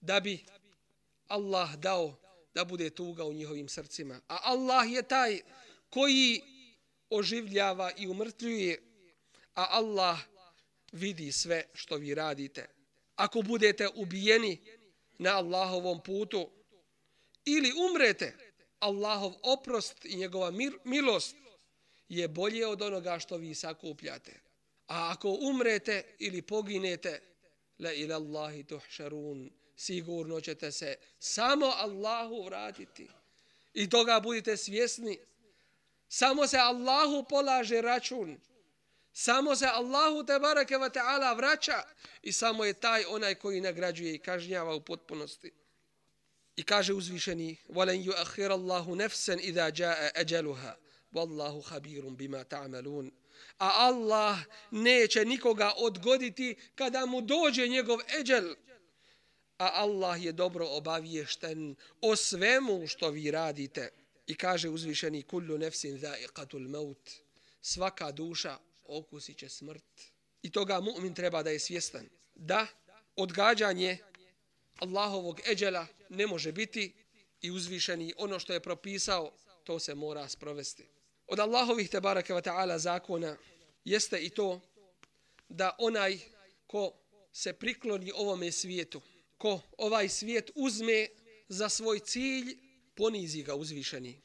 da 0.00 0.20
bi 0.20 0.44
Allah 1.28 1.74
dao 1.76 2.27
da 2.54 2.64
bude 2.64 2.90
tuga 2.90 3.24
u 3.24 3.32
njihovim 3.32 3.68
srcima. 3.68 4.20
A 4.28 4.38
Allah 4.42 4.92
je 4.92 5.02
taj 5.02 5.40
koji 5.90 6.40
oživljava 7.10 7.92
i 7.96 8.08
umrtljuje, 8.08 8.82
a 9.54 9.66
Allah 9.70 10.18
vidi 10.92 11.32
sve 11.32 11.64
što 11.74 11.96
vi 11.96 12.14
radite. 12.14 12.68
Ako 13.16 13.42
budete 13.42 13.88
ubijeni 13.94 14.60
na 15.18 15.36
Allahovom 15.36 16.02
putu 16.02 16.50
ili 17.44 17.72
umrete, 17.90 18.36
Allahov 18.78 19.32
oprost 19.42 20.04
i 20.04 20.16
njegova 20.16 20.50
mir, 20.50 20.78
milost 20.84 21.36
je 22.08 22.28
bolje 22.28 22.66
od 22.66 22.82
onoga 22.82 23.18
što 23.18 23.36
vi 23.36 23.54
sakupljate. 23.54 24.40
A 24.86 25.10
ako 25.12 25.38
umrete 25.40 26.04
ili 26.18 26.42
poginete, 26.42 27.20
la 27.78 27.92
ila 27.92 28.16
Allahi 28.16 28.64
tuhšarun, 28.64 29.50
sigurno 29.77 30.41
ćete 30.41 30.71
se 30.71 30.95
samo 31.19 31.65
Allahu 31.65 32.43
vratiti. 32.45 33.07
I 33.73 33.89
toga 33.89 34.19
budite 34.19 34.57
svjesni. 34.57 35.19
Samo 36.07 36.47
se 36.47 36.57
Allahu 36.57 37.25
polaže 37.29 37.81
račun. 37.81 38.39
Samo 39.13 39.55
se 39.55 39.65
Allahu 39.65 40.25
te 40.25 40.39
barake 40.39 40.75
wa 40.75 40.89
ta'ala 40.89 41.37
vraća 41.37 41.83
i 42.21 42.31
samo 42.31 42.65
je 42.65 42.73
taj 42.73 43.05
onaj 43.05 43.35
koji 43.35 43.61
nagrađuje 43.61 44.15
i 44.15 44.19
kažnjava 44.19 44.75
u 44.75 44.81
potpunosti. 44.81 45.51
I 46.55 46.63
kaže 46.63 46.93
uzvišeni 46.93 47.57
وَلَنْ 47.69 48.03
يُؤَخِرَ 48.09 48.51
اللَّهُ 48.51 48.95
نَفْسًا 48.95 49.33
إِذَا 49.33 49.69
جَاءَ 49.69 50.21
أَجَلُهَا 50.21 50.77
وَاللَّهُ 51.13 51.61
خَبِيرٌ 51.61 52.03
بِمَا 52.09 52.43
تَعْمَلُونَ 52.43 53.11
A 53.57 53.69
Allah 53.87 54.37
neće 54.71 55.25
nikoga 55.25 55.73
odgoditi 55.77 56.55
kada 56.75 57.05
mu 57.05 57.21
dođe 57.21 57.67
njegov 57.67 57.99
eđel 58.19 58.55
a 59.58 59.70
Allah 59.74 60.24
je 60.24 60.32
dobro 60.32 60.66
obaviješten 60.68 61.76
o 62.00 62.16
svemu 62.16 62.86
što 62.86 63.10
vi 63.10 63.30
radite. 63.30 63.90
I 64.26 64.34
kaže 64.34 64.68
uzvišeni 64.68 65.22
kullu 65.22 65.58
nefsin 65.58 65.98
za'iqatul 65.98 66.68
maut. 66.68 67.10
Svaka 67.62 68.12
duša 68.12 68.58
okusit 68.84 69.38
će 69.38 69.48
smrt. 69.48 69.84
I 70.42 70.50
toga 70.50 70.80
mu'min 70.80 71.14
treba 71.14 71.42
da 71.42 71.50
je 71.50 71.58
svjestan. 71.58 72.08
Da 72.34 72.66
odgađanje 73.16 73.98
Allahovog 74.78 75.40
eđela 75.50 75.86
ne 76.08 76.26
može 76.26 76.52
biti 76.52 76.94
i 77.40 77.50
uzvišeni 77.50 78.14
ono 78.16 78.38
što 78.38 78.52
je 78.52 78.60
propisao, 78.60 79.32
to 79.64 79.78
se 79.78 79.94
mora 79.94 80.28
sprovesti. 80.28 80.84
Od 81.26 81.38
Allahovih 81.38 81.90
tebaraka 81.90 82.34
wa 82.34 82.42
ta'ala 82.42 82.78
zakona 82.78 83.36
jeste 83.84 84.18
i 84.18 84.30
to 84.30 84.60
da 85.48 85.76
onaj 85.78 86.18
ko 86.66 86.92
se 87.32 87.52
prikloni 87.52 88.12
ovome 88.14 88.52
svijetu, 88.52 89.02
ko 89.37 89.61
ovaj 89.77 90.09
svijet 90.09 90.51
uzme 90.55 91.07
za 91.47 91.69
svoj 91.69 91.99
cilj, 91.99 92.57
ponizi 92.95 93.43
ga 93.43 93.55
uzvišeni. 93.55 94.21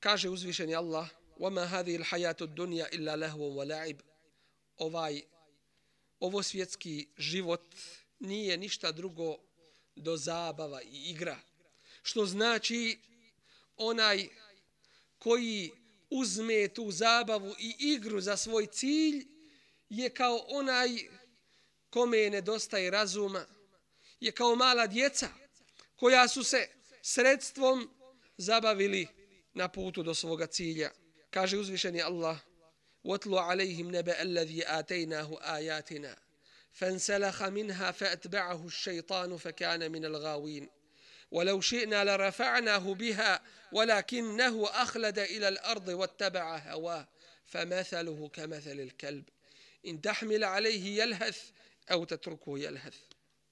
Kaže 0.00 0.28
uzvišeni 0.28 0.74
Allah, 0.74 1.08
وَمَا 1.38 1.64
هَذِي 1.64 1.96
الْحَيَاتُ 1.96 2.42
الدُّنْيَا 2.42 2.86
إِلَّا 2.92 3.16
لَهْوٌ 3.16 3.40
وَلَعِبٌ 3.56 3.96
Ovaj, 4.76 5.22
ovo 6.20 6.42
svjetski 6.42 7.08
život 7.16 7.74
nije 8.18 8.56
ništa 8.56 8.92
drugo 8.92 9.36
do 9.96 10.16
zabava 10.16 10.82
i 10.82 11.10
igra. 11.10 11.40
Što 12.02 12.26
znači 12.26 12.98
onaj 13.76 14.28
koji 15.18 15.70
uzme 16.10 16.68
tu 16.68 16.90
zabavu 16.90 17.54
i 17.58 17.74
igru 17.78 18.20
za 18.20 18.36
svoj 18.36 18.66
cilj 18.66 19.26
je 19.88 20.10
kao 20.10 20.44
onaj 20.48 20.88
kome 21.90 22.30
nedostaje 22.30 22.90
razuma, 22.90 23.46
je 24.23 24.31
kao 24.31 24.55
mala 24.55 24.87
djeca 24.87 25.29
koja 25.95 26.27
su 26.27 26.43
se 26.43 26.67
sredstvom 27.01 27.89
zabavili 28.37 29.07
na 29.53 29.67
putu 29.67 30.03
do 30.03 30.13
svoga 30.13 30.47
cilja. 30.47 30.91
Kaže 31.29 31.57
uzvišeni 31.57 32.01
Allah, 32.01 32.37
وَتْلُوا 33.03 33.41
عَلَيْهِمْ 33.41 33.91
نَبَأَ 33.91 34.21
الَّذِي 34.21 34.63
آتَيْنَاهُ 34.65 35.37
آيَاتِنَا 35.55 36.15
فَانْسَلَخَ 36.73 37.43
مِنْهَا 37.43 37.91
فَأَتْبَعَهُ 37.91 38.65
الشَّيْطَانُ 38.65 39.37
فَكَانَ 39.37 39.91
مِنَ 39.91 40.05
الْغَاوِينَ 40.05 40.69
ولو 41.31 41.61
شئنا 41.61 42.03
لرفعناه 42.03 42.93
بها 42.93 43.41
ولكنه 43.71 44.69
أخلد 44.69 45.19
إلى 45.19 45.47
الأرض 45.47 45.87
واتبع 45.87 46.57
هواه 46.57 47.07
فمثله 47.45 48.29
كمثل 48.33 48.79
الكلب 48.79 49.23
إن 49.87 50.01
تحمل 50.01 50.43
عليه 50.43 51.03
يلهث 51.03 51.41
أو 51.91 52.03
تتركه 52.03 52.59
يلهث 52.59 52.97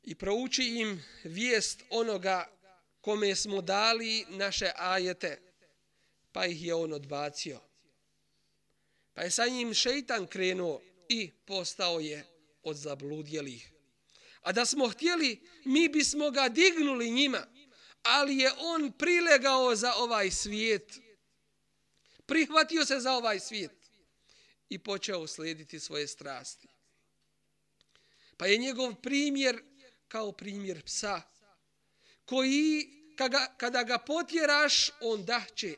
i 0.04 0.16
prouči 0.16 0.64
im 0.64 1.04
vijest 1.24 1.84
onoga 1.90 2.58
kome 3.02 3.36
smo 3.36 3.62
dali 3.62 4.26
naše 4.30 4.72
ajete, 4.76 5.42
pa 6.32 6.46
ih 6.46 6.66
je 6.66 6.74
on 6.74 6.94
odbacio. 6.94 7.60
Pa 9.14 9.22
je 9.22 9.32
sa 9.32 9.48
njim 9.48 9.74
šeitan 9.74 10.28
krenuo 10.28 10.82
i 11.10 11.32
postao 11.46 12.00
je 12.00 12.26
od 12.64 12.78
zabludjelih. 12.78 13.72
A 14.42 14.52
da 14.52 14.66
smo 14.66 14.90
htjeli, 14.90 15.42
mi 15.66 15.90
bismo 15.90 16.32
ga 16.32 16.50
dignuli 16.50 17.12
njima, 17.12 17.48
ali 18.04 18.38
je 18.38 18.52
on 18.58 18.92
prilegao 18.92 19.76
za 19.76 19.94
ovaj 19.94 20.32
svijet. 20.32 21.00
Prihvatio 22.26 22.86
se 22.86 23.00
za 23.00 23.14
ovaj 23.14 23.40
svijet 23.40 23.92
i 24.70 24.80
počeo 24.80 25.28
slijediti 25.28 25.80
svoje 25.80 26.08
strasti. 26.08 26.68
Pa 28.38 28.46
je 28.46 28.58
njegov 28.58 28.96
primjer 28.96 29.64
kao 30.12 30.32
primjer 30.32 30.84
psa, 30.86 31.22
koji 32.26 32.88
kada, 33.16 33.54
kada 33.58 33.84
ga 33.84 33.98
potjeraš, 33.98 34.92
on 35.02 35.26
dahće. 35.26 35.76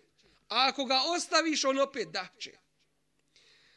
A 0.49 0.67
ako 0.67 0.85
ga 0.85 1.01
ostaviš, 1.15 1.65
on 1.65 1.79
opet 1.79 2.07
dahće. 2.07 2.51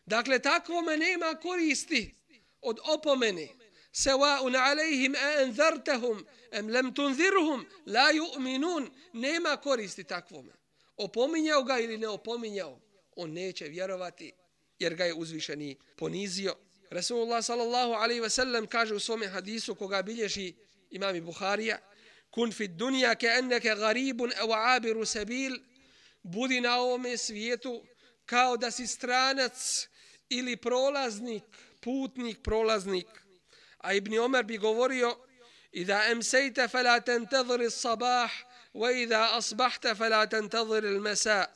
Dakle, 0.07 0.39
takvome 0.39 0.97
nema 0.97 1.35
koristi 1.43 2.15
od 2.61 2.79
opomene. 2.85 3.49
Sawa'un 3.93 4.57
alejhim 4.57 5.15
a 5.15 5.43
enzartahum 5.43 6.27
em 6.51 6.69
lem 6.69 6.95
tunzirhum 6.95 7.67
la 7.87 8.13
yu'minun. 8.13 8.91
Nema 9.13 9.57
koristi 9.57 10.05
takvome. 10.05 10.53
Opominjao 10.97 11.63
ga 11.63 11.79
ili 11.79 11.99
ne 11.99 12.09
opominjao, 12.09 12.81
on 13.17 13.33
neće 13.33 13.65
vjerovati 13.65 14.33
jer 14.79 14.95
ga 14.95 15.05
je 15.05 15.15
uzvišeni 15.15 15.77
ponizio. 15.97 16.55
Rasulullah 16.91 17.43
sallallahu 17.43 17.93
alaihi 17.93 18.21
ve 18.21 18.31
sellem 18.31 18.67
kaže 18.67 18.95
u 18.95 19.01
svome 19.01 19.27
hadisu 19.27 19.75
koga 19.75 20.03
bilježi 20.03 20.55
imami 20.91 21.21
Buharija 21.21 21.79
kun 22.31 22.53
fi 22.53 22.69
dunja 22.69 23.15
ke 23.15 23.27
enneke 23.27 23.75
garibun 23.75 24.33
evo 24.43 24.55
abiru 24.55 25.07
sebil 25.07 25.59
budi 26.23 26.61
na 26.61 26.77
ovome 26.79 27.17
svijetu 27.17 27.85
kao 28.27 28.57
da 28.57 28.71
si 28.71 28.87
stranac 28.87 29.89
ili 30.29 30.57
prolaznik 30.57 31.45
putnik, 31.87 32.43
prolaznik. 32.43 33.07
A 33.79 33.95
Ibn 33.95 34.19
Omer 34.19 34.45
bi 34.45 34.59
govorio 34.59 35.17
i 35.73 35.85
da 35.85 36.03
emsejte 36.11 36.69
fela 36.69 37.01
tentadhir 37.01 37.71
sabah 37.71 38.31
wa 38.75 38.91
idha 38.93 39.37
asbahta 39.39 39.95
fela 39.95 40.27
tentadhir 40.27 40.85
il 40.85 41.01
mesa 41.01 41.47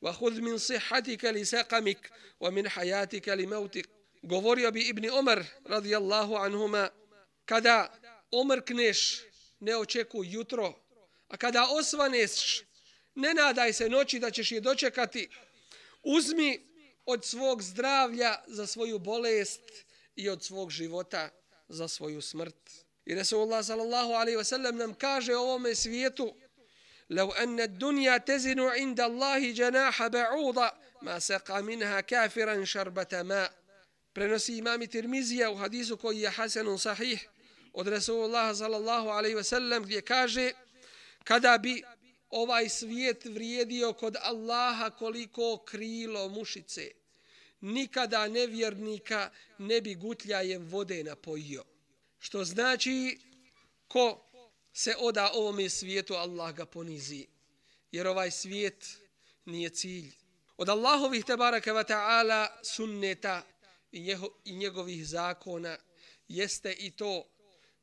wa 0.00 0.12
hud 0.12 0.38
min 0.42 0.58
sihatika 0.58 1.32
li 1.32 1.44
seqamik 1.44 2.10
wa 2.40 2.50
min 2.50 2.66
hajatika 2.66 3.34
li 3.34 3.46
mautik. 3.46 3.88
Govorio 4.21 4.71
bi 4.71 4.81
Ibn 4.81 5.09
Omer 5.09 5.45
radijallahu 5.65 6.35
anhuma 6.35 6.89
kada 7.45 7.99
omrkneš 8.31 9.21
ne 9.59 9.77
očekuj 9.77 10.27
jutro 10.27 10.73
a 11.27 11.37
kada 11.37 11.67
osvaneš 11.71 12.61
ne 13.15 13.33
nadaj 13.33 13.73
se 13.73 13.89
noći 13.89 14.19
da 14.19 14.31
ćeš 14.31 14.51
je 14.51 14.61
dočekati 14.61 15.29
uzmi 16.03 16.67
od 17.05 17.25
svog 17.25 17.63
zdravlja 17.63 18.35
za 18.47 18.67
svoju 18.67 18.99
bolest 18.99 19.61
i 20.15 20.29
od 20.29 20.43
svog 20.43 20.71
života 20.71 21.29
za 21.69 21.87
svoju 21.87 22.21
smrt. 22.21 22.71
I 23.05 23.15
Resulullah 23.15 23.65
sallallahu 23.65 24.11
alaihi 24.11 24.37
wa 24.37 24.43
sallam 24.43 24.77
nam 24.77 24.93
kaže 24.93 25.35
o 25.35 25.41
ovome 25.41 25.75
svijetu 25.75 26.35
لو 27.09 27.31
أن 27.31 27.59
الدنيا 27.59 28.17
تزن 28.17 28.59
عند 28.59 28.99
الله 28.99 29.51
جناح 29.51 30.07
بعوضة 30.07 30.71
ما 31.01 31.19
سقى 31.19 31.61
منها 31.63 32.01
كافرا 32.01 32.65
شربة 32.65 33.23
ماء 33.23 33.53
prenosi 34.12 34.56
imam 34.56 34.86
Tirmizija 34.86 35.50
u 35.50 35.56
hadisu 35.56 35.96
koji 35.96 36.20
je 36.20 36.30
hasenun 36.30 36.78
sahih 36.78 37.28
od 37.72 37.88
Rasulullah 37.88 38.56
sallallahu 38.56 39.08
alaihi 39.08 39.36
ve 39.36 39.44
sellem 39.44 39.82
gdje 39.82 40.02
kaže 40.02 40.52
kada 41.24 41.58
bi 41.58 41.82
ovaj 42.30 42.68
svijet 42.68 43.24
vrijedio 43.24 43.92
kod 43.92 44.16
Allaha 44.22 44.90
koliko 44.90 45.56
krilo 45.56 46.28
mušice. 46.28 46.90
Nikada 47.60 48.28
nevjernika 48.28 49.30
ne 49.58 49.80
bi 49.80 49.94
gutljajem 49.94 50.66
vode 50.66 51.04
napojio. 51.04 51.64
Što 52.18 52.44
znači 52.44 53.18
ko 53.88 54.30
se 54.72 54.94
oda 54.98 55.30
ovome 55.34 55.70
svijetu 55.70 56.14
Allah 56.14 56.54
ga 56.54 56.66
ponizi. 56.66 57.26
Jer 57.92 58.06
ovaj 58.06 58.30
svijet 58.30 58.86
nije 59.44 59.70
cilj. 59.70 60.12
Od 60.56 60.68
Allahovih 60.68 61.24
tebaraka 61.24 61.72
wa 61.72 61.84
ta'ala 61.84 62.48
sunneta 62.62 63.42
i 63.92 64.52
njegovih 64.52 65.06
zakona 65.06 65.78
jeste 66.28 66.72
i 66.78 66.90
to 66.90 67.28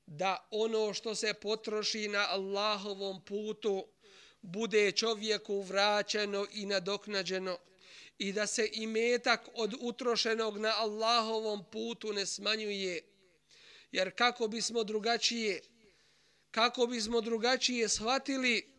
da 0.06 0.48
ono 0.52 0.94
što 0.94 1.16
se 1.16 1.34
potroši 1.34 2.08
na 2.08 2.28
Allahovom 2.30 3.26
putu 3.26 3.88
bude 4.42 4.92
čovjeku 4.92 5.62
vraćeno 5.62 6.48
i 6.54 6.66
nadoknađeno 6.66 7.58
i 8.18 8.34
da 8.34 8.48
se 8.48 8.70
imetak 8.74 9.50
od 9.54 9.76
utrošenog 9.80 10.58
na 10.58 10.74
Allahovom 10.78 11.66
putu 11.72 12.14
ne 12.14 12.26
smanjuje. 12.26 13.02
Jer 13.92 14.16
kako 14.16 14.48
bismo 14.48 14.84
drugačije, 14.84 15.62
kako 16.52 16.88
bismo 16.88 17.22
drugačije 17.22 17.90
shvatili 17.90 18.74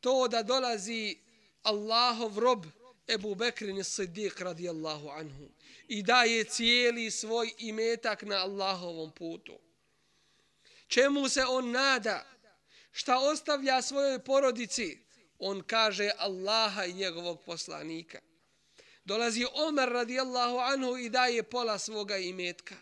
to 0.00 0.28
da 0.28 0.42
dolazi 0.42 1.18
Allahov 1.62 2.38
rob 2.38 2.66
Ebu 3.08 3.34
Bekrin 3.34 3.84
Siddiq 3.84 4.40
radijallahu 4.40 5.08
anhu 5.08 5.48
i 5.88 6.02
daje 6.02 6.44
cijeli 6.44 7.10
svoj 7.10 7.52
imetak 7.58 8.22
na 8.22 8.36
Allahovom 8.36 9.12
putu. 9.12 9.58
Čemu 10.88 11.28
se 11.28 11.44
on 11.44 11.70
nada? 11.70 12.34
šta 12.94 13.18
ostavlja 13.18 13.82
svojoj 13.82 14.18
porodici, 14.18 14.98
on 15.38 15.62
kaže 15.62 16.10
Allaha 16.18 16.84
i 16.84 16.92
njegovog 16.92 17.42
poslanika. 17.44 18.20
Dolazi 19.04 19.46
Omer 19.54 19.88
radijallahu 19.88 20.58
anhu 20.58 20.96
i 20.96 21.08
daje 21.08 21.42
pola 21.42 21.78
svoga 21.78 22.16
imetka. 22.16 22.74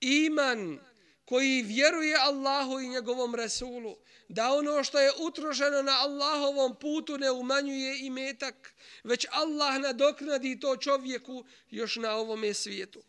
Iman 0.00 0.78
koji 1.25 1.61
vjeruje 1.61 2.15
Allahu 2.15 2.79
i 2.79 2.87
njegovom 2.87 3.35
Resulu, 3.35 3.97
da 4.29 4.53
ono 4.53 4.83
što 4.83 4.99
je 4.99 5.11
utrošeno 5.19 5.81
na 5.81 5.91
Allahovom 5.91 6.75
putu 6.75 7.17
ne 7.17 7.31
umanjuje 7.31 7.99
imetak, 8.05 8.73
već 9.03 9.25
Allah 9.31 9.79
nadoknadi 9.79 10.59
to 10.59 10.77
čovjeku 10.77 11.45
još 11.69 11.95
na 11.95 12.15
ovome 12.15 12.53
svijetu. 12.53 13.03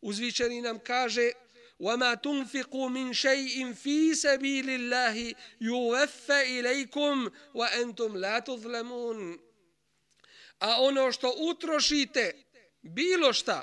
Uzvičeni 0.00 0.62
nam 0.62 0.78
kaže, 0.78 1.32
وما 1.80 2.14
تنفقوا 2.14 2.88
من 2.88 3.12
شيء 3.12 3.72
في 3.72 4.14
سبيل 4.14 4.70
الله 4.70 5.34
يوفى 5.60 6.60
إليكم 6.60 7.30
وأنتم 7.54 8.16
لا 8.16 8.38
تظلمون 8.38 9.38
a 10.60 10.82
ono 10.82 11.12
što 11.12 11.34
utrošite 11.38 12.44
bilo 12.82 13.32
šta 13.32 13.62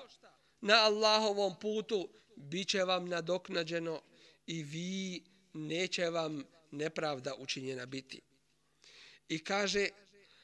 na 0.61 0.73
Allahovom 0.73 1.59
putu 1.59 2.09
bit 2.39 2.69
će 2.69 2.83
vam 2.83 3.09
nadoknađeno 3.09 4.01
i 4.47 4.63
vi 4.63 5.23
neće 5.53 6.09
vam 6.09 6.43
nepravda 6.71 7.35
učinjena 7.35 7.85
biti. 7.85 8.21
I 9.29 9.43
kaže 9.43 9.89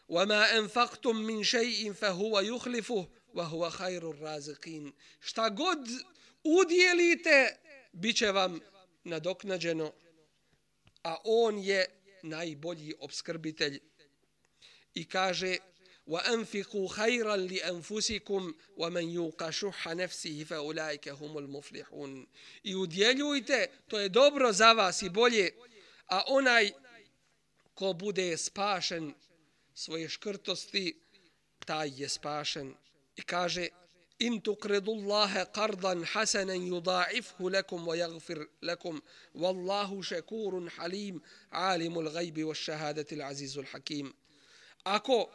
وَمَا 0.10 0.42
أَنْفَقْتُمْ 0.60 1.16
مِنْ 1.16 1.44
شَيْءٍ 1.44 1.94
فَهُوَ 1.94 2.40
يُخْلِفُهُ 2.40 3.08
وَهُوَ 3.34 3.70
خَيْرُ 3.70 4.04
الرَّازِقِينَ 4.10 4.92
Šta 5.20 5.50
god 5.50 5.80
udjelite, 6.44 7.58
bit 7.92 8.18
će 8.18 8.32
vam 8.32 8.60
nadoknađeno, 9.04 9.94
a 11.04 11.18
on 11.24 11.60
je 11.60 11.86
najbolji 12.24 12.94
obskrbitelj. 13.00 13.80
I 14.94 15.06
kaže, 15.06 15.58
وأنفقوا 16.07 16.89
خيرا 16.89 17.37
لأنفسكم 17.37 18.55
ومن 18.77 19.09
يوق 19.11 19.51
شح 19.51 19.89
نفسه 19.89 20.45
فأولئك 20.45 21.09
هم 21.09 21.39
المفلحون. 21.39 22.27
I 22.65 22.75
udjeljujte 22.75 23.67
to 23.89 23.99
je 23.99 24.09
dobro 24.09 24.53
za 24.53 24.73
vas 24.73 25.03
i 25.03 25.09
bolje 25.09 25.51
a 26.07 26.23
onaj 26.27 26.73
ko 27.75 27.93
bude 27.93 28.37
spašen 28.37 29.15
svoje 29.75 30.09
škrtosti 30.09 31.01
taj 31.67 32.03
je 32.03 32.09
spašen. 32.09 32.75
I 33.17 33.23
kaže 33.23 33.69
إن 34.23 34.43
تقرضوا 34.43 34.95
الله 34.95 35.43
قرضا 35.43 36.05
حسنا 36.05 36.55
يضاعفه 36.55 37.51
لكم 37.51 37.89
ويغفر 37.89 38.49
لكم 38.63 39.01
والله 39.35 40.03
شكور 40.03 40.71
حليم 40.71 41.21
عالم 41.53 41.99
الغيب 41.99 42.45
والشهادة 42.45 43.07
العزيز 43.13 43.59
الحكيم 43.59 44.15
Ako 44.87 45.29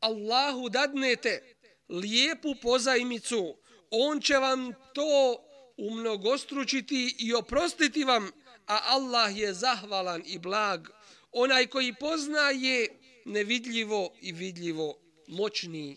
Allahu 0.00 0.68
dadnete 0.68 1.54
lijepu 1.88 2.54
pozajmicu. 2.62 3.56
On 3.90 4.20
će 4.20 4.36
vam 4.36 4.72
to 4.94 5.42
umnogostručiti 5.76 7.16
i 7.18 7.34
oprostiti 7.34 8.04
vam 8.04 8.30
a 8.66 8.80
Allah 8.84 9.38
je 9.38 9.54
zahvalan 9.54 10.22
i 10.26 10.38
blag. 10.38 10.88
Onaj 11.32 11.66
koji 11.66 11.94
poznaje 11.94 12.88
nevidljivo 13.24 14.14
i 14.20 14.32
vidljivo 14.32 14.98
moćni 15.26 15.96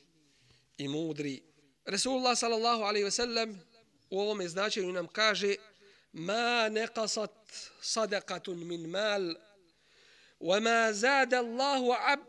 i 0.78 0.88
mudri. 0.88 1.42
Resulullah 1.86 2.38
sallallahu 2.38 2.84
alaihi 2.84 3.04
ve 3.04 3.12
sellem 3.12 3.62
u 4.10 4.20
ovome 4.20 4.48
značenju 4.48 4.92
nam 4.92 5.08
kaže 5.08 5.56
ma 6.14 6.70
neqasat 6.70 7.30
sadaqatun 7.82 8.66
min 8.66 8.90
mal 8.90 9.36
wa 10.40 10.60
ma 10.60 10.94
zada 10.94 11.40
Allahu 11.40 11.92
ab 11.92 12.20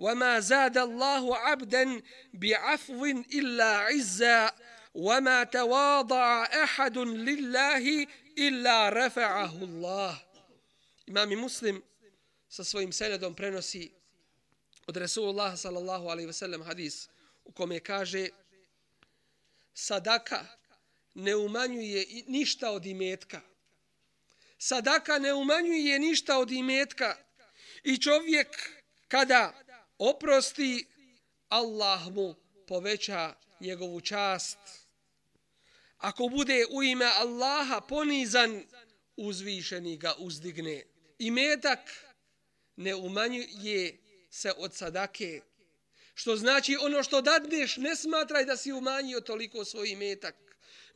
وما 0.00 0.40
زاد 0.40 0.78
الله 0.78 1.36
عبدا 1.36 2.02
بعفو 2.34 3.04
إلا 3.06 3.76
عزا 3.76 4.52
وما 4.94 5.44
تواضع 5.44 6.44
أحد 6.44 6.98
لله 6.98 8.06
إلا 8.38 8.88
رفعه 8.88 9.64
الله 9.64 10.22
إمام 11.08 11.44
مسلم 11.44 11.82
sa 12.50 12.64
svojim 12.66 12.90
senedom 12.92 13.30
prenosi 13.34 13.92
od 14.90 14.96
Resulullah 14.96 15.54
sallallahu 15.54 16.10
alaihi 16.10 16.26
ve 16.26 16.34
sellem 16.34 16.62
hadis 16.62 17.06
u 17.44 17.52
kome 17.52 17.80
kaže 17.80 18.28
sadaka 19.74 20.46
ne 21.14 21.36
umanjuje 21.36 22.06
ništa 22.26 22.70
od 22.70 22.86
imetka. 22.86 23.40
Sadaka 24.58 25.18
ne 25.18 25.32
umanjuje 25.34 25.98
ništa 25.98 26.38
od 26.38 26.50
imetka. 26.50 27.16
I 27.84 27.98
čovjek 28.02 28.48
kada 29.08 29.54
oprosti, 30.00 30.86
Allah 31.48 32.08
mu 32.12 32.34
poveća 32.66 33.34
njegovu 33.60 34.00
čast. 34.00 34.58
Ako 35.98 36.28
bude 36.28 36.66
u 36.70 36.82
ime 36.82 37.04
Allaha 37.04 37.80
ponizan, 37.80 38.62
uzvišeni 39.16 39.96
ga 39.96 40.14
uzdigne. 40.18 40.84
Imetak 41.18 41.78
ne 42.76 42.94
umanjuje 42.94 43.98
se 44.30 44.52
od 44.56 44.74
sadake. 44.74 45.40
Što 46.14 46.36
znači 46.36 46.76
ono 46.80 47.02
što 47.02 47.20
dadneš, 47.20 47.76
ne 47.76 47.96
smatraj 47.96 48.44
da 48.44 48.56
si 48.56 48.72
umanjio 48.72 49.20
toliko 49.20 49.64
svoj 49.64 49.96
metak. 49.96 50.49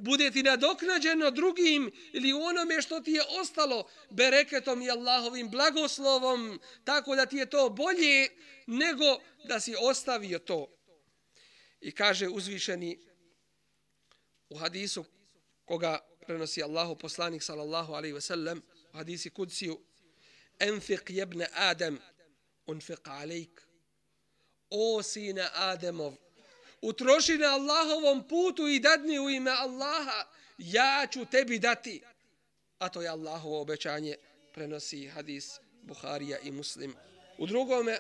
Bude 0.05 0.31
ti 0.31 0.43
nadoknađeno 0.43 1.31
drugim 1.31 1.93
ili 2.13 2.33
onome 2.33 2.83
što 2.83 3.01
ti 3.01 3.11
je 3.11 3.23
ostalo 3.41 3.89
bereketom 4.11 4.83
i 4.83 4.91
Allahovim 4.91 5.51
blagoslovom, 5.51 6.61
tako 6.85 7.17
da 7.17 7.27
ti 7.27 7.37
je 7.37 7.51
to 7.51 7.71
bolje 7.71 8.29
nego 8.67 9.21
da 9.45 9.61
si 9.61 9.75
ostavio 9.81 10.39
to. 10.39 10.77
I 11.81 11.93
kaže 11.93 12.29
uzvišeni 12.29 12.99
u 14.49 14.57
hadisu 14.57 15.05
koga 15.65 15.99
prenosi 16.27 16.63
Allahu 16.63 16.97
poslanik 16.99 17.43
sallallahu 17.43 17.93
alaihi 17.93 18.15
ve 18.15 18.21
sellem 18.21 18.63
u 18.93 18.97
hadisi 18.97 19.31
kudsiju 19.31 19.81
Enfiq 20.59 21.11
jebne 21.11 21.49
Adem 21.55 21.99
unfiq 22.67 23.01
alejk 23.05 23.61
O 24.71 25.03
sine 25.03 25.49
Ademov 25.55 26.24
utroši 26.89 27.39
na 27.39 27.47
Allahovom 27.47 28.29
putu 28.29 28.69
i 28.69 28.81
dadni 28.81 29.19
u 29.19 29.31
ime 29.31 29.51
Allaha 29.51 30.27
ja 30.59 31.07
ću 31.13 31.25
tebi 31.25 31.59
dati. 31.59 32.03
A 32.79 32.89
to 32.89 33.03
je 33.03 33.09
Allahovo 33.09 33.61
obećanje 33.61 34.17
prenosi 34.53 35.09
hadis 35.09 35.61
Buharija 35.83 36.39
i 36.39 36.53
Muslim. 36.53 36.95
U 37.39 37.47
drugome 37.47 37.99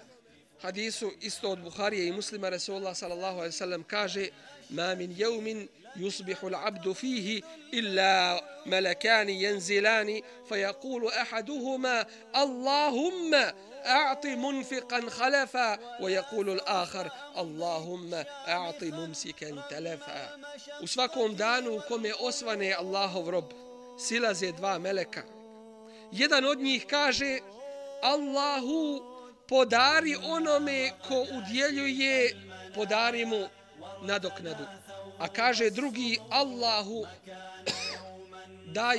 hadisu 0.60 1.12
isto 1.20 1.50
od 1.50 1.60
Buharije 1.60 2.08
i 2.08 2.12
Muslima 2.12 2.48
Resulullah 2.48 2.96
sallallahu 2.96 3.36
alaihi 3.36 3.52
sallam 3.52 3.82
kaže 3.82 4.28
ma 4.69 4.95
min 4.95 5.15
jevmin 5.17 5.67
يصبح 5.97 6.43
العبد 6.43 6.91
فيه 6.91 7.41
إلا 7.73 8.41
ملكان 8.65 9.29
ينزلان 9.29 10.21
فيقول 10.49 11.07
أحدهما 11.07 12.05
اللهم 12.35 13.35
أعط 13.85 14.25
منفقا 14.25 15.09
خلفا 15.09 15.79
ويقول 16.01 16.49
الآخر 16.49 17.11
اللهم 17.37 18.23
أعط 18.47 18.83
ممسكا 18.83 19.63
تلفا 19.69 20.39
U 20.81 20.87
svakom 20.87 21.35
danu 21.35 21.75
u 21.75 21.81
kome 21.87 22.13
osvane 22.19 22.73
Allahov 22.73 23.29
rob, 23.29 23.53
silaze 23.99 24.51
dva 24.51 24.79
meleka. 24.79 25.23
Jedan 26.11 26.45
od 26.45 26.59
njih 26.59 26.85
kaže, 26.87 27.39
Allahu 28.01 29.01
podari 29.47 30.15
onome 30.15 30.91
ko 31.07 31.25
udjeljuje, 31.37 32.35
podari 32.75 33.25
mu 33.25 33.47
nadoknadu. 34.02 34.64
A 35.18 35.28
kaže 35.28 35.70
drugi 35.70 36.18
Allahu 36.30 37.06
daj 38.66 38.98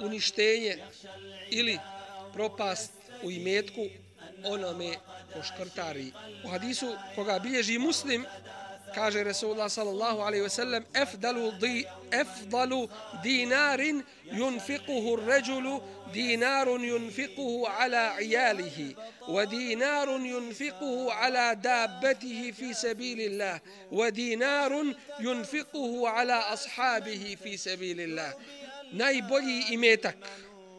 uništenje 0.00 0.78
ili 1.50 1.78
propast 2.32 2.92
u 3.22 3.30
imetku 3.30 3.86
onome 4.44 4.94
ko 5.32 5.42
škrtari. 5.42 6.12
U 6.44 6.48
hadisu 6.48 6.96
koga 7.14 7.38
bilježi 7.38 7.78
muslim 7.78 8.24
kaže 8.94 9.24
Resulullah 9.24 9.68
sallallahu 9.68 10.22
alaihi 10.22 10.42
ve 10.42 10.48
sellem 10.48 10.84
efdalu, 10.94 11.52
di, 11.60 11.84
efdalu 12.12 12.88
dinarin 13.22 14.04
yunfiquhu 14.32 15.16
ređulu 15.26 15.80
dinarun 16.14 16.82
yunfiquhu 16.82 17.66
ala 17.78 18.20
iyalihi 18.20 18.96
wa 19.28 19.46
dinarun 19.46 20.26
yunfiquhu 20.26 21.10
ala 21.10 21.54
dabbatihi 21.54 22.52
fi 22.52 22.74
sabilillah 22.74 23.60
wa 23.92 24.10
dinarun 24.10 24.94
yunfiquhu 25.20 26.06
ala 26.06 26.46
ashabihi 26.50 27.36
fi 27.36 27.58
sabilillah. 27.58 28.32
Najbolji 28.92 29.64
imetak 29.70 30.16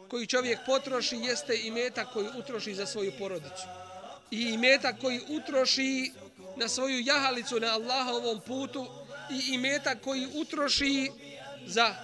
koji 0.10 0.28
čovjek 0.28 0.60
potroši 0.66 1.16
jeste 1.16 1.56
imetak 1.64 2.14
koji 2.14 2.28
utroši 2.40 2.74
za 2.74 2.86
svoju 2.86 3.12
porodicu. 3.20 3.68
I 4.32 4.42
imetak 4.42 4.96
koji 5.02 5.20
utroši 5.30 6.12
na 6.58 6.68
svoju 6.68 7.00
jahalicu 7.06 7.60
na 7.60 7.74
Allahovom 7.74 8.42
putu 8.42 8.88
i 9.32 9.54
imeta 9.54 9.96
koji 9.96 10.28
utroši 10.36 11.12
za 11.66 11.96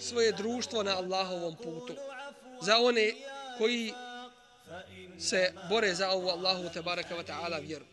svoje 0.00 0.32
društvo 0.32 0.82
na 0.82 0.96
Allahovom 0.96 1.56
putu. 1.56 1.94
Za 2.62 2.78
one 2.78 3.12
koji 3.58 3.92
se 5.18 5.52
bore 5.68 5.94
za 5.94 6.10
ovu 6.10 6.28
Allahu 6.28 6.68
tabaraka 6.74 7.14
wa 7.16 7.24
ta'ala 7.24 7.60
vjeru. 7.60 7.84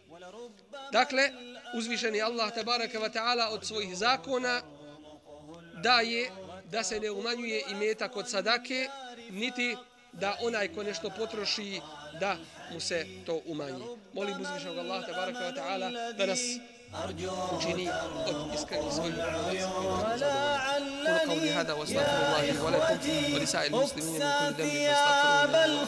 Dakle, 0.91 1.32
uzvišeni 1.74 2.22
Allah 2.22 2.54
tabaraka 2.54 3.00
wa 3.00 3.10
ta'ala 3.10 3.50
od 3.50 3.66
svojih 3.66 3.97
zakona 3.97 4.62
daje 5.84 6.32
da 6.66 6.84
se 6.84 7.00
ne 7.00 7.12
umanjuje 7.12 7.64
imeta 7.72 8.08
kod 8.08 8.30
sadake, 8.30 8.88
niti 9.30 9.76
da 10.19 10.37
onaj 10.41 10.69
ko 10.69 10.83
nešto 10.83 11.11
potroši 11.11 11.81
da 12.21 12.37
mu 12.73 12.81
se 12.81 13.07
to 13.27 13.41
umanji. 13.47 13.85
Molim 14.12 14.41
uzvišnog 14.41 14.79
Allah, 14.79 15.07
tabaraka 15.07 15.39
wa 15.39 15.55
ta'ala, 15.55 16.12
da 16.12 16.27
nas 16.27 16.41
učini 17.59 17.89
od 18.27 18.55
iskrenih 18.55 18.93
svojih 18.93 19.15
قولوا 21.05 21.35
قولي 21.35 21.51
هذا 21.51 21.73
واستغفر 21.73 22.27
الله 22.27 22.51
لي 22.51 22.59
ولكم 22.59 23.35
ولسائر 23.35 23.75
المسلمين 23.75 24.12
من 24.12 24.19
كل 24.19 24.62
ذنب 24.62 24.87
فاستغفروه 24.87 25.85